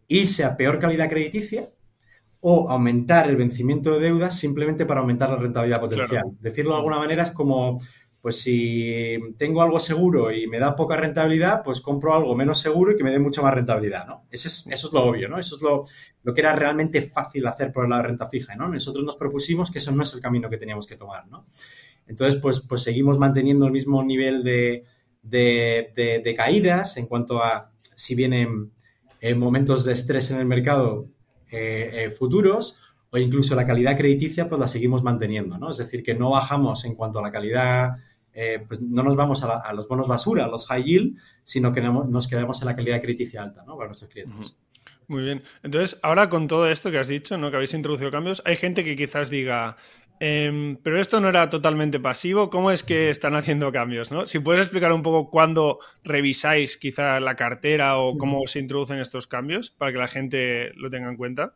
[0.07, 1.69] irse a peor calidad crediticia
[2.39, 6.23] o aumentar el vencimiento de deudas simplemente para aumentar la rentabilidad potencial.
[6.39, 7.79] Decirlo de alguna manera es como,
[8.21, 12.91] pues si tengo algo seguro y me da poca rentabilidad, pues compro algo menos seguro
[12.91, 14.25] y que me dé mucha más rentabilidad, ¿no?
[14.29, 15.39] Eso es, eso es lo obvio, ¿no?
[15.39, 15.83] Eso es lo,
[16.23, 18.67] lo, que era realmente fácil hacer por de renta fija, ¿no?
[18.67, 21.47] Nosotros nos propusimos que eso no es el camino que teníamos que tomar, ¿no?
[22.07, 24.85] Entonces, pues, pues seguimos manteniendo el mismo nivel de,
[25.21, 28.71] de, de, caídas en cuanto a si vienen
[29.21, 31.07] eh, momentos de estrés en el mercado
[31.51, 32.77] eh, eh, futuros
[33.09, 35.71] o incluso la calidad crediticia, pues la seguimos manteniendo, ¿no?
[35.71, 37.97] Es decir, que no bajamos en cuanto a la calidad
[38.39, 41.81] eh, pues no nos vamos a, los bonos basura, a los high yield, sino que
[41.81, 43.75] nos quedamos en la calidad crítica alta ¿no?
[43.75, 44.55] para nuestros clientes.
[45.07, 45.41] Muy bien.
[45.63, 47.49] Entonces, ahora con todo esto que has dicho, ¿no?
[47.49, 49.75] que habéis introducido cambios, hay gente que quizás diga,
[50.19, 54.11] em, pero esto no era totalmente pasivo, ¿cómo es que están haciendo cambios?
[54.11, 54.25] ¿no?
[54.25, 59.27] Si puedes explicar un poco cuándo revisáis quizá la cartera o cómo se introducen estos
[59.27, 61.53] cambios para que la gente lo tenga en cuenta.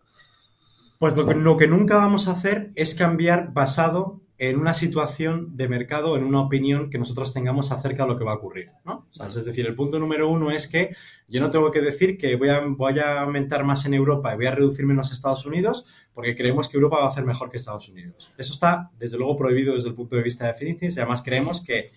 [0.99, 6.17] Pues lo que nunca vamos a hacer es cambiar basado en una situación de mercado,
[6.17, 8.71] en una opinión que nosotros tengamos acerca de lo que va a ocurrir.
[8.83, 9.07] ¿no?
[9.15, 10.95] es decir, el punto número uno es que
[11.27, 14.37] yo no tengo que decir que voy a, voy a aumentar más en Europa y
[14.37, 17.57] voy a reducir menos Estados Unidos porque creemos que Europa va a hacer mejor que
[17.57, 18.33] Estados Unidos.
[18.35, 21.63] Eso está, desde luego, prohibido desde el punto de vista de Finicius y además creemos
[21.63, 21.89] que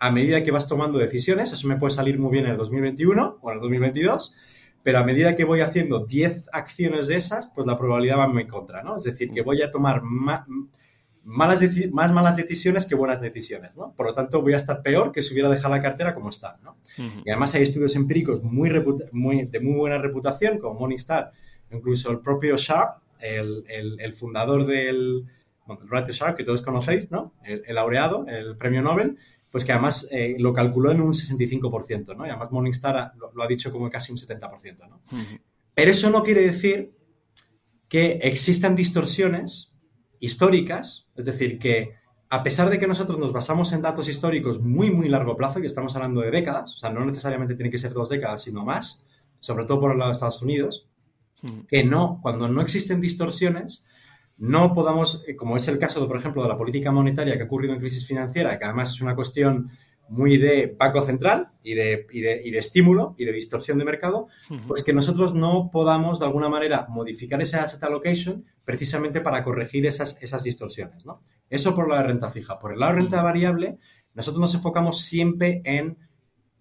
[0.00, 3.38] a medida que vas tomando decisiones, eso me puede salir muy bien en el 2021
[3.40, 4.34] o en el 2022,
[4.82, 8.34] pero a medida que voy haciendo 10 acciones de esas, pues la probabilidad va en
[8.34, 8.96] mi contra, ¿no?
[8.96, 10.42] Es decir, que voy a tomar más
[11.24, 13.92] malas más malas decisiones que buenas decisiones, ¿no?
[13.96, 16.58] Por lo tanto, voy a estar peor que si hubiera dejado la cartera como está,
[16.62, 16.76] ¿no?
[17.24, 18.70] Y además hay estudios empíricos muy,
[19.12, 21.32] muy, de muy buena reputación, como Morningstar,
[21.70, 25.24] incluso el propio Sharp, el, el, fundador del
[25.64, 27.34] bueno, Right to Sharp, que todos conocéis, ¿no?
[27.44, 29.16] El, laureado, el premio Nobel,
[29.50, 32.26] pues que además eh, lo calculó en un 65%, ¿no?
[32.26, 35.00] Y además Morningstar lo, ha dicho como casi un 70%, ¿no?
[35.74, 36.92] Pero eso no quiere decir
[37.88, 39.71] que existan distorsiones
[40.22, 41.96] históricas, es decir, que
[42.30, 45.66] a pesar de que nosotros nos basamos en datos históricos muy, muy largo plazo, y
[45.66, 49.04] estamos hablando de décadas, o sea, no necesariamente tiene que ser dos décadas, sino más,
[49.40, 50.86] sobre todo por el lado de Estados Unidos,
[51.42, 51.62] hmm.
[51.66, 53.84] que no, cuando no existen distorsiones,
[54.38, 57.42] no podamos, eh, como es el caso, de, por ejemplo, de la política monetaria que
[57.42, 59.72] ha ocurrido en crisis financiera, que además es una cuestión
[60.08, 63.84] muy de banco central y de, y de, y de, estímulo y de distorsión de
[63.84, 64.28] mercado,
[64.66, 69.86] pues que nosotros no podamos de alguna manera modificar esa asset allocation precisamente para corregir
[69.86, 71.04] esas, esas distorsiones.
[71.06, 71.22] ¿no?
[71.48, 72.58] Eso por la de renta fija.
[72.58, 73.78] Por el lado de renta variable,
[74.14, 75.96] nosotros nos enfocamos siempre en,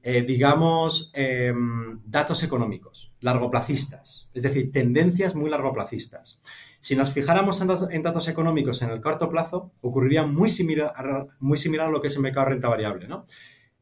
[0.04, 6.42] eh, digamos, em, datos económicos, largoplacistas, es decir, tendencias muy largoplacistas.
[6.82, 10.92] Si nos fijáramos en datos, económicos en el corto plazo, ocurriría muy similar,
[11.40, 13.24] muy similar a lo que es el mercado de renta variable, ¿no?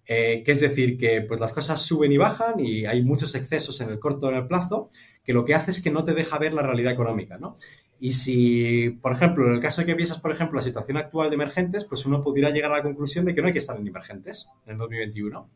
[0.06, 3.80] Eh, que es decir, que pues, las cosas suben y bajan y hay muchos excesos
[3.80, 4.90] en el corto en el plazo,
[5.24, 7.56] que lo que hace es que no te deja ver la realidad económica, ¿no?
[8.02, 11.30] Y si, por ejemplo, en el caso de que piensas, por ejemplo, la situación actual
[11.30, 13.78] de emergentes, pues uno pudiera llegar a la conclusión de que no hay que estar
[13.78, 15.50] en emergentes en el 2021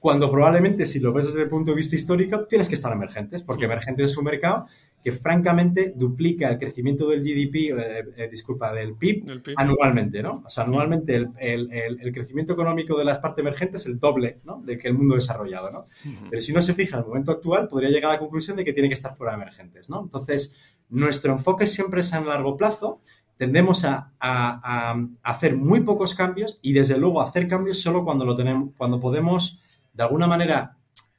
[0.00, 3.42] cuando probablemente si lo ves desde el punto de vista histórico, tienes que estar emergentes,
[3.42, 4.66] porque emergentes es un mercado
[5.02, 10.42] que francamente duplica el crecimiento del GDP, eh, eh, disculpa, del PIB, anualmente, ¿no?
[10.44, 14.38] O sea, anualmente el, el, el, crecimiento económico de las partes emergentes es el doble,
[14.44, 14.60] ¿no?
[14.64, 15.86] De que el mundo desarrollado, ¿no?
[16.28, 18.64] Pero si uno se fija en el momento actual, podría llegar a la conclusión de
[18.64, 20.02] que tiene que estar fuera de emergentes, ¿no?
[20.02, 20.56] Entonces,
[20.88, 23.00] nuestro enfoque siempre es en largo plazo,
[23.36, 28.24] tendemos a, a, a, hacer muy pocos cambios y desde luego hacer cambios solo cuando
[28.24, 30.76] lo tenemos, cuando podemos de alguna manera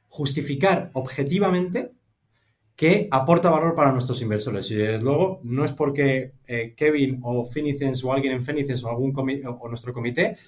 [0.08, 1.92] justificar objetivamente
[2.80, 4.70] que aporta valor para nuestros inversores.
[4.70, 8.88] Y desde luego no es porque eh, Kevin o Finicens o alguien en Finicens o,
[8.88, 10.38] algún o nuestro comité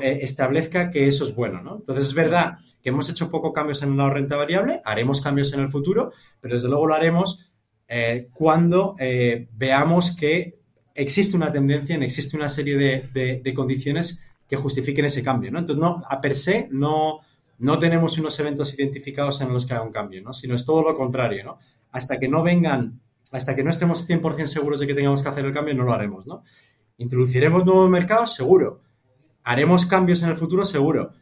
[0.00, 1.60] eh, establezca que eso es bueno.
[1.60, 1.76] ¿no?
[1.76, 5.60] Entonces es verdad que hemos hecho poco cambios en la renta variable, haremos cambios en
[5.60, 7.50] el futuro, pero desde luego lo haremos
[7.86, 8.96] eh, cuando
[9.52, 10.54] veamos que
[10.94, 15.52] existe una tendencia, existe una serie de, de, condiciones que justifiquen ese cambio.
[15.52, 15.58] ¿no?
[15.58, 17.20] Entonces, no, a per se, no,
[17.58, 20.32] no tenemos unos eventos identificados en los que haga un cambio, ¿no?
[20.32, 21.58] Sino es todo lo contrario, ¿no?
[21.90, 23.00] Hasta que no vengan,
[23.32, 25.92] hasta que no estemos 100% seguros de que tengamos que hacer el cambio, no lo
[25.92, 26.44] haremos, ¿no?
[26.98, 28.82] Introduciremos nuevos mercados, seguro.
[29.42, 31.12] Haremos cambios en el futuro, seguro.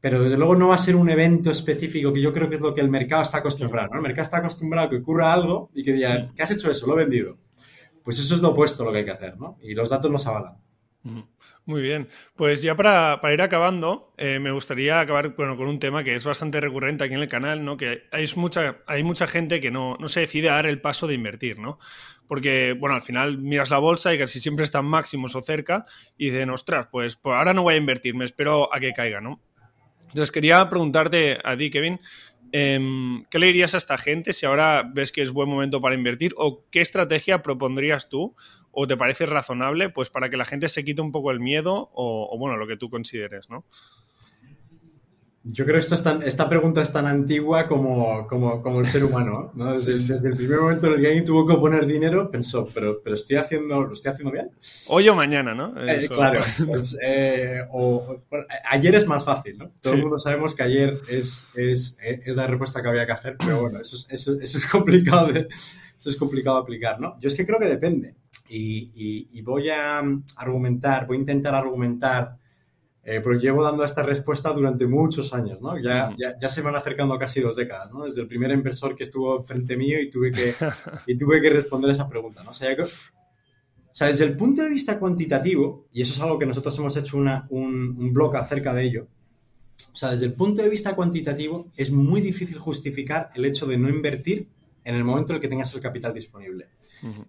[0.00, 2.60] Pero desde luego no va a ser un evento específico que yo creo que es
[2.60, 3.96] lo que el mercado está acostumbrado, ¿no?
[3.96, 6.86] El mercado está acostumbrado a que ocurra algo y que diga, ¿qué has hecho eso?
[6.86, 7.38] Lo he vendido.
[8.02, 9.58] Pues eso es lo opuesto lo que hay que hacer, ¿no?
[9.62, 10.54] Y los datos nos avalan.
[11.64, 16.04] Muy bien, pues ya para, ir acabando, eh, me gustaría acabar bueno, con un tema
[16.04, 17.76] que es bastante recurrente aquí en el canal, ¿no?
[17.76, 21.14] que hay mucha, hay mucha gente que no, se decide a dar el paso de
[21.14, 21.78] invertir, ¿no?
[22.28, 25.86] Porque, bueno, al final miras la bolsa y casi siempre están máximos o cerca
[26.16, 29.20] y dicen, ostras, pues, pues ahora no voy a invertir, me espero a que caiga,
[29.20, 29.40] ¿no?
[30.08, 32.00] Entonces quería preguntarte a ti, Kevin,
[32.52, 36.34] ¿Qué le dirías a esta gente si ahora ves que es buen momento para invertir?
[36.36, 38.34] ¿O qué estrategia propondrías tú?
[38.70, 39.90] ¿O te parece razonable?
[39.90, 42.66] Pues para que la gente se quite un poco el miedo o, o bueno, lo
[42.66, 43.64] que tú consideres, ¿no?
[45.48, 48.86] Yo creo que esto es tan, esta pregunta es tan antigua como, como, como el
[48.86, 49.52] ser humano.
[49.54, 49.72] ¿no?
[49.74, 53.00] Desde, desde, el primer momento en el que alguien tuvo que poner dinero, pensó, pero,
[53.00, 54.50] pero estoy haciendo, ¿lo estoy haciendo bien?
[54.88, 55.72] Hoy o mañana, ¿no?
[55.86, 56.40] Eh, claro.
[56.66, 58.22] Pues, eh, o,
[58.70, 59.70] ayer es más fácil, ¿no?
[59.80, 59.98] Todo sí.
[59.98, 63.60] el mundo sabemos que ayer es, es, es, la respuesta que había que hacer, pero
[63.60, 65.46] bueno, eso es, eso, eso es complicado de,
[65.96, 67.18] eso es complicado de aplicar, ¿no?
[67.20, 68.14] Yo es que creo que depende.
[68.48, 70.02] Y, y, y voy a
[70.36, 72.36] argumentar, voy a intentar argumentar
[73.08, 75.80] eh, pero llevo dando esta respuesta durante muchos años, ¿no?
[75.80, 78.02] Ya, ya, ya, se me van acercando casi dos décadas, ¿no?
[78.02, 80.52] Desde el primer inversor que estuvo frente mío y tuve que,
[81.06, 82.50] y tuve que responder esa pregunta, ¿no?
[82.50, 82.88] O sea, que, o
[83.92, 87.16] sea, desde el punto de vista cuantitativo, y eso es algo que nosotros hemos hecho
[87.16, 89.06] una, un, un blog acerca de ello,
[89.92, 93.78] o sea, desde el punto de vista cuantitativo es muy difícil justificar el hecho de
[93.78, 94.48] no invertir
[94.82, 96.70] en el momento en el que tengas el capital disponible.
[97.04, 97.26] Uh -huh.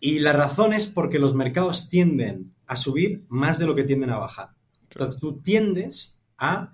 [0.00, 4.08] Y la razón es porque los mercados tienden a subir más de lo que tienden
[4.08, 4.53] a bajar.
[4.94, 6.72] Entonces tú tiendes a,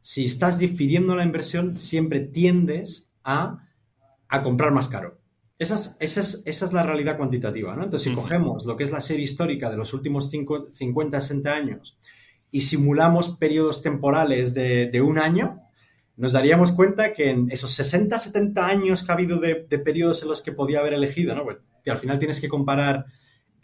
[0.00, 3.66] si estás difiriendo la inversión, siempre tiendes a,
[4.28, 5.18] a comprar más caro.
[5.58, 7.84] Esa es, esa, es, esa es, la realidad cuantitativa, ¿no?
[7.84, 11.96] Entonces, si cogemos lo que es la serie histórica de los últimos 50, 60 años
[12.50, 15.60] y simulamos periodos temporales de, de, un año,
[16.16, 20.22] nos daríamos cuenta que en esos 60, 70 años que ha habido de, de periodos
[20.22, 21.44] en los que podía haber elegido, ¿no?
[21.44, 23.06] Bueno, al final tienes que comparar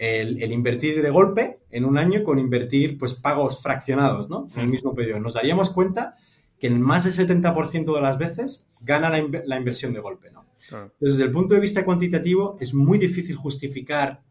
[0.01, 4.49] el, el, invertir de golpe en un año con invertir pues pagos fraccionados, ¿no?
[4.55, 5.21] En el mismo periodo.
[5.21, 6.17] Nos daríamos cuenta
[6.59, 10.47] que en más del 70% de las veces gana la, la, inversión de golpe, ¿no?
[10.69, 10.95] Claro.
[10.99, 14.23] Desde el punto de vista cuantitativo es muy difícil justificar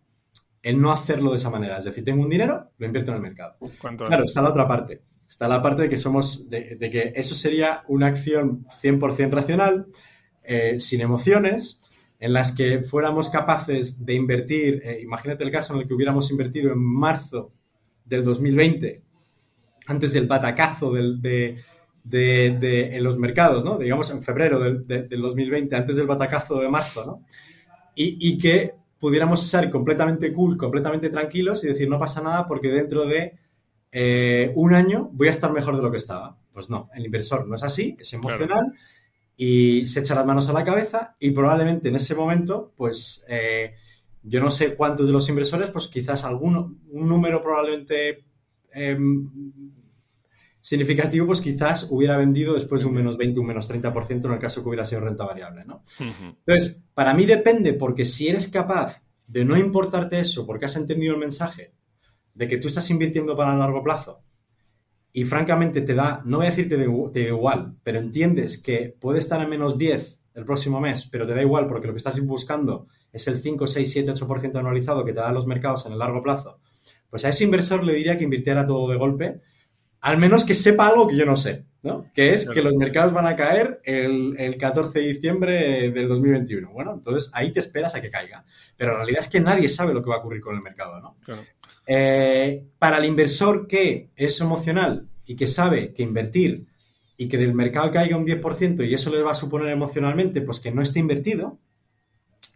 [0.64, 1.78] el no hacerlo de esa manera.
[1.78, 3.56] Es decir, tengo un dinero, lo invierto en el mercado.
[3.80, 5.04] Claro, está la otra parte.
[5.28, 9.86] Está la parte de que somos, de, de que eso sería una acción 100% racional,
[10.44, 11.89] eh, sin emociones,
[12.20, 16.30] en las que fuéramos capaces de invertir, eh, imagínate el caso en el que hubiéramos
[16.32, 17.54] invertido en marzo
[18.04, 19.02] del 2020,
[19.88, 21.64] antes del batacazo del, de,
[22.04, 23.78] de, de, en los mercados, ¿no?
[23.78, 27.24] digamos en febrero del, del, 2020, antes del batacazo de marzo, ¿no?
[27.96, 32.68] y, y, que pudiéramos ser completamente cool, completamente tranquilos y decir no pasa nada porque
[32.68, 33.38] dentro de
[33.94, 36.38] eh, un año voy a estar mejor de lo que estaba.
[36.52, 38.48] Pues no, el inversor no es así, es emocional.
[38.48, 38.99] Claro
[39.42, 43.74] y se echa las manos a la cabeza y probablemente en ese momento, pues eh,
[44.22, 48.26] yo no sé cuántos de los inversores, pues quizás alguno, un número probablemente
[48.74, 49.00] eh,
[50.60, 54.40] significativo, pues quizás hubiera vendido después de un menos 20, un menos 30% en el
[54.40, 55.84] caso que hubiera sido renta variable, ¿no?
[56.02, 56.36] Uh -huh.
[56.46, 61.14] Entonces, para mí depende porque si eres capaz de no importarte eso porque has entendido
[61.14, 61.74] el mensaje
[62.34, 64.22] de que tú estás invirtiendo para el largo plazo
[65.12, 69.20] y francamente te da, no voy a decirte de, de, igual, pero entiendes que puede
[69.20, 72.20] estar en menos 10 el próximo mes, pero te da igual porque lo que estás
[72.26, 76.00] buscando es el 5, 6, 7, 8% anualizado que te dan los mercados en el
[76.00, 76.60] largo plazo,
[77.10, 79.42] pues a ese inversor le diría que invirtiera todo de golpe,
[80.02, 82.06] al menos que sepa algo que yo no sé, ¿no?
[82.14, 86.72] Que es que los mercados van a caer el, el, 14 de diciembre del 2021.
[86.72, 88.46] Bueno, entonces ahí te esperas a que caiga.
[88.78, 91.00] Pero la realidad es que nadie sabe lo que va a ocurrir con el mercado,
[91.02, 91.18] ¿no?
[91.24, 91.44] Claro.
[91.92, 96.68] Eh, para el inversor que es emocional y que sabe que invertir
[97.18, 100.60] y que del mercado caiga un 10% y eso le va a suponer emocionalmente pues
[100.60, 101.60] que no esté invertido,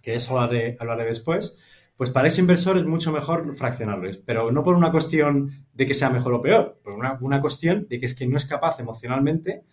[0.01, 1.57] que eso hablaré, hablaré después,
[1.95, 5.93] pues para ese inversor es mucho mejor fraccionarlo, pero no por una cuestión de que
[5.93, 8.79] sea mejor o peor, por una, una cuestión de que es que no es capaz
[8.79, 9.63] emocionalmente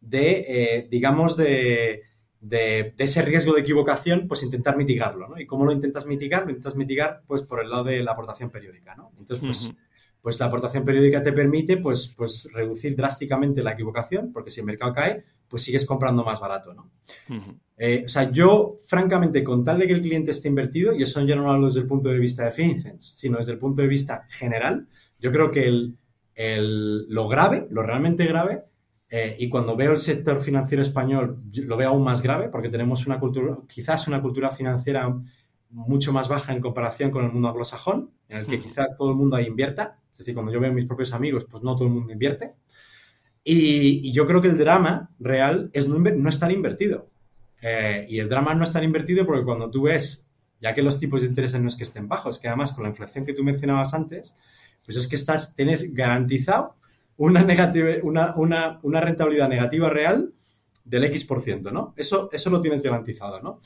[0.00, 2.02] de, eh, digamos, de,
[2.40, 5.38] de, ese riesgo de equivocación, pues intentar mitigarlo, ¿no?
[5.38, 6.44] ¿Y cómo lo intentas mitigar?
[6.44, 9.12] Lo intentas mitigar, pues, por el lado de la aportación periódica, ¿no?
[9.18, 9.74] Entonces, pues.
[10.20, 14.66] Pues la aportación periódica te permite, pues, pues, reducir drásticamente la equivocación, porque si el
[14.66, 16.90] mercado cae, pues sigues comprando más barato, ¿no?
[17.28, 17.58] Uh -huh.
[17.78, 21.20] eh, o sea, yo, francamente, con tal de que el cliente esté invertido, y eso
[21.22, 23.82] ya no lo hablo desde el punto de vista de Fincens, sino desde el punto
[23.82, 24.86] de vista general,
[25.18, 25.96] yo creo que el,
[26.34, 28.64] el, lo grave, lo realmente grave,
[29.12, 33.06] eh, y cuando veo el sector financiero español, lo veo aún más grave porque tenemos
[33.06, 35.12] una cultura, quizás una cultura financiera
[35.70, 39.16] mucho más baja en comparación con el mundo anglosajón, en el que quizás todo el
[39.16, 39.98] mundo ahí invierta.
[40.12, 42.54] Es decir, cuando yo veo a mis propios amigos, pues no todo el mundo invierte.
[43.42, 47.10] Y, y yo creo que el drama real es no, no estar invertido.
[47.62, 50.28] Eh, y el drama no estar invertido porque cuando tú ves,
[50.60, 52.90] ya que los tipos de interés no es que estén bajos, que además con la
[52.90, 54.34] inflación que tú mencionabas antes,
[54.84, 56.76] pues es que estás, tienes garantizado
[57.16, 60.32] una, negativa, una, una, una rentabilidad negativa real
[60.84, 61.92] del X%, ¿no?
[61.96, 63.60] Eso, eso lo tienes garantizado, ¿no?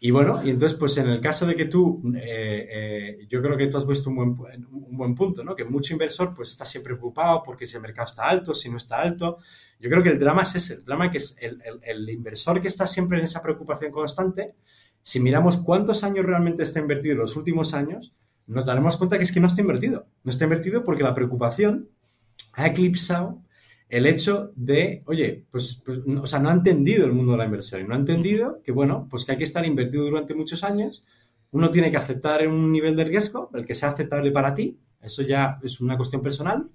[0.00, 3.56] Y bueno, y entonces, pues en el caso de que tú, eh, eh, yo creo
[3.56, 5.56] que tú has puesto un buen, un buen punto, ¿no?
[5.56, 8.76] Que mucho inversor pues está siempre preocupado porque si el mercado está alto, si no
[8.76, 9.38] está alto.
[9.80, 12.60] Yo creo que el drama es ese, el drama que es el, el, el inversor
[12.60, 14.54] que está siempre en esa preocupación constante.
[15.00, 18.12] Si miramos cuántos años realmente está invertido en los últimos años,
[18.46, 20.06] nos daremos cuenta que es que no está invertido.
[20.22, 21.88] No está invertido porque la preocupación
[22.54, 23.42] ha eclipsado
[23.96, 27.44] el hecho de, oye, pues, pues, o sea, no ha entendido el mundo de la
[27.44, 30.64] inversión y no ha entendido que, bueno, pues que hay que estar invertido durante muchos
[30.64, 31.04] años.
[31.52, 35.22] Uno tiene que aceptar un nivel de riesgo, el que sea aceptable para ti, eso
[35.22, 36.68] ya es una cuestión personal,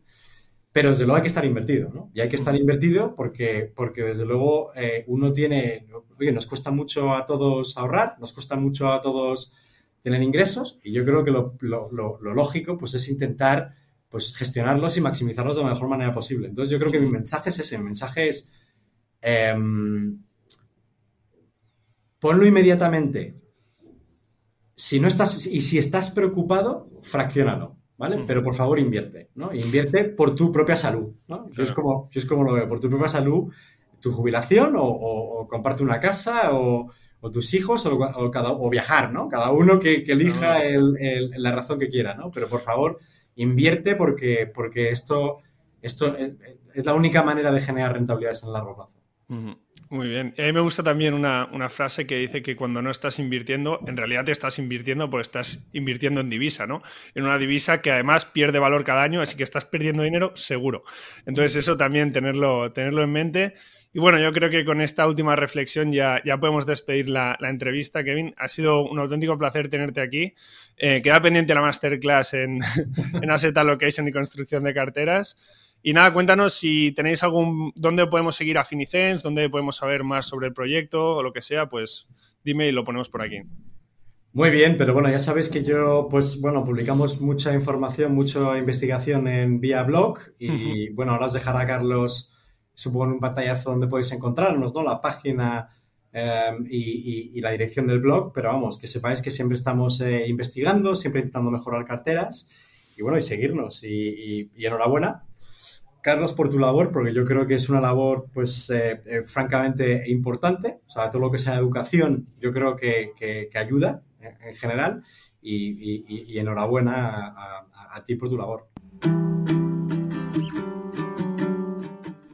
[0.72, 2.09] pero desde luego hay que estar invertido, ¿no?
[2.13, 6.72] Y hay que estar invertido porque, porque desde luego eh, uno tiene, oye, nos cuesta
[6.72, 9.51] mucho a todos ahorrar, nos cuesta mucho a todos
[10.01, 13.76] tener ingresos y yo creo que lo, lo, lo, lo lógico pues es intentar
[14.10, 16.47] pues gestionarlos y maximizarlos de la mejor manera posible.
[16.47, 18.51] Entonces yo creo que mi mensaje es ese, mi mensaje es
[19.22, 19.55] eh,
[22.20, 23.36] ponlo inmediatamente.
[24.76, 28.18] Si no estás, y si estás preocupado, fraccionalo, ¿vale?
[28.18, 28.26] Mm.
[28.26, 29.53] Pero por favor invierte, ¿no?
[29.53, 31.45] Invierte por tu propia salud, ¿no?
[31.45, 31.51] Claro.
[31.51, 33.51] Yo, es como, yo es como lo veo, por tu propia salud,
[33.99, 38.51] tu jubilación o, o, o comparte una casa o, o tus hijos o, o, cada,
[38.51, 39.28] o viajar, ¿no?
[39.28, 42.32] Cada uno que, que elija no, el, el, la razón que quiera, ¿no?
[42.32, 42.99] Pero por favor,
[43.36, 45.42] invierte porque, porque esto,
[45.82, 46.16] esto
[46.74, 49.00] es la única manera de generar rentabilidades en largo plazo.
[49.90, 50.36] Muy bien.
[50.38, 53.80] A mí me gusta también una, una, frase que dice que cuando no estás invirtiendo,
[53.88, 56.84] en realidad te estás invirtiendo porque estás invirtiendo en divisa, ¿no?
[57.16, 60.84] En una divisa que además pierde valor cada año, así que estás perdiendo dinero seguro.
[61.26, 63.54] Entonces eso también tenerlo, tenerlo en mente.
[63.92, 67.50] Y bueno, yo creo que con esta última reflexión ya, ya podemos despedir la, la
[67.50, 68.36] entrevista, Kevin.
[68.38, 70.34] Ha sido un auténtico placer tenerte aquí.
[70.78, 72.60] Eh, queda pendiente la masterclass en,
[73.22, 75.38] en Asset Allocation y construcción de carteras.
[75.82, 80.26] Y nada, cuéntanos si tenéis algún, dónde podemos seguir a Finicens, dónde podemos saber más
[80.28, 82.08] sobre el proyecto o lo que sea, pues
[82.44, 83.42] dime y lo ponemos por aquí.
[84.34, 89.28] Muy bien, pero bueno, ya sabéis que yo, pues bueno, publicamos mucha información, mucha investigación
[89.28, 90.96] en vía blog y uh -huh.
[90.96, 92.32] bueno, ahora os dejará Carlos,
[92.80, 94.84] supongo, en un pantallazo donde podéis encontrarnos, ¿no?
[94.84, 95.70] La página
[96.12, 100.02] eh, y, y, y, la dirección del blog, pero vamos, que sepáis que siempre estamos
[100.02, 102.48] eh, investigando, siempre intentando mejorar carteras
[102.98, 105.26] y bueno, y seguirnos y, y enhorabuena
[106.02, 110.10] Carlos, por tu labor, porque yo creo que es una labor, pues, eh, eh, francamente
[110.10, 110.80] importante.
[110.88, 114.56] O sea, todo lo que sea educación, yo creo que, que, que ayuda eh, en
[114.56, 115.04] general.
[115.42, 118.68] Y, enhorabuena a, a, a ti por tu labor.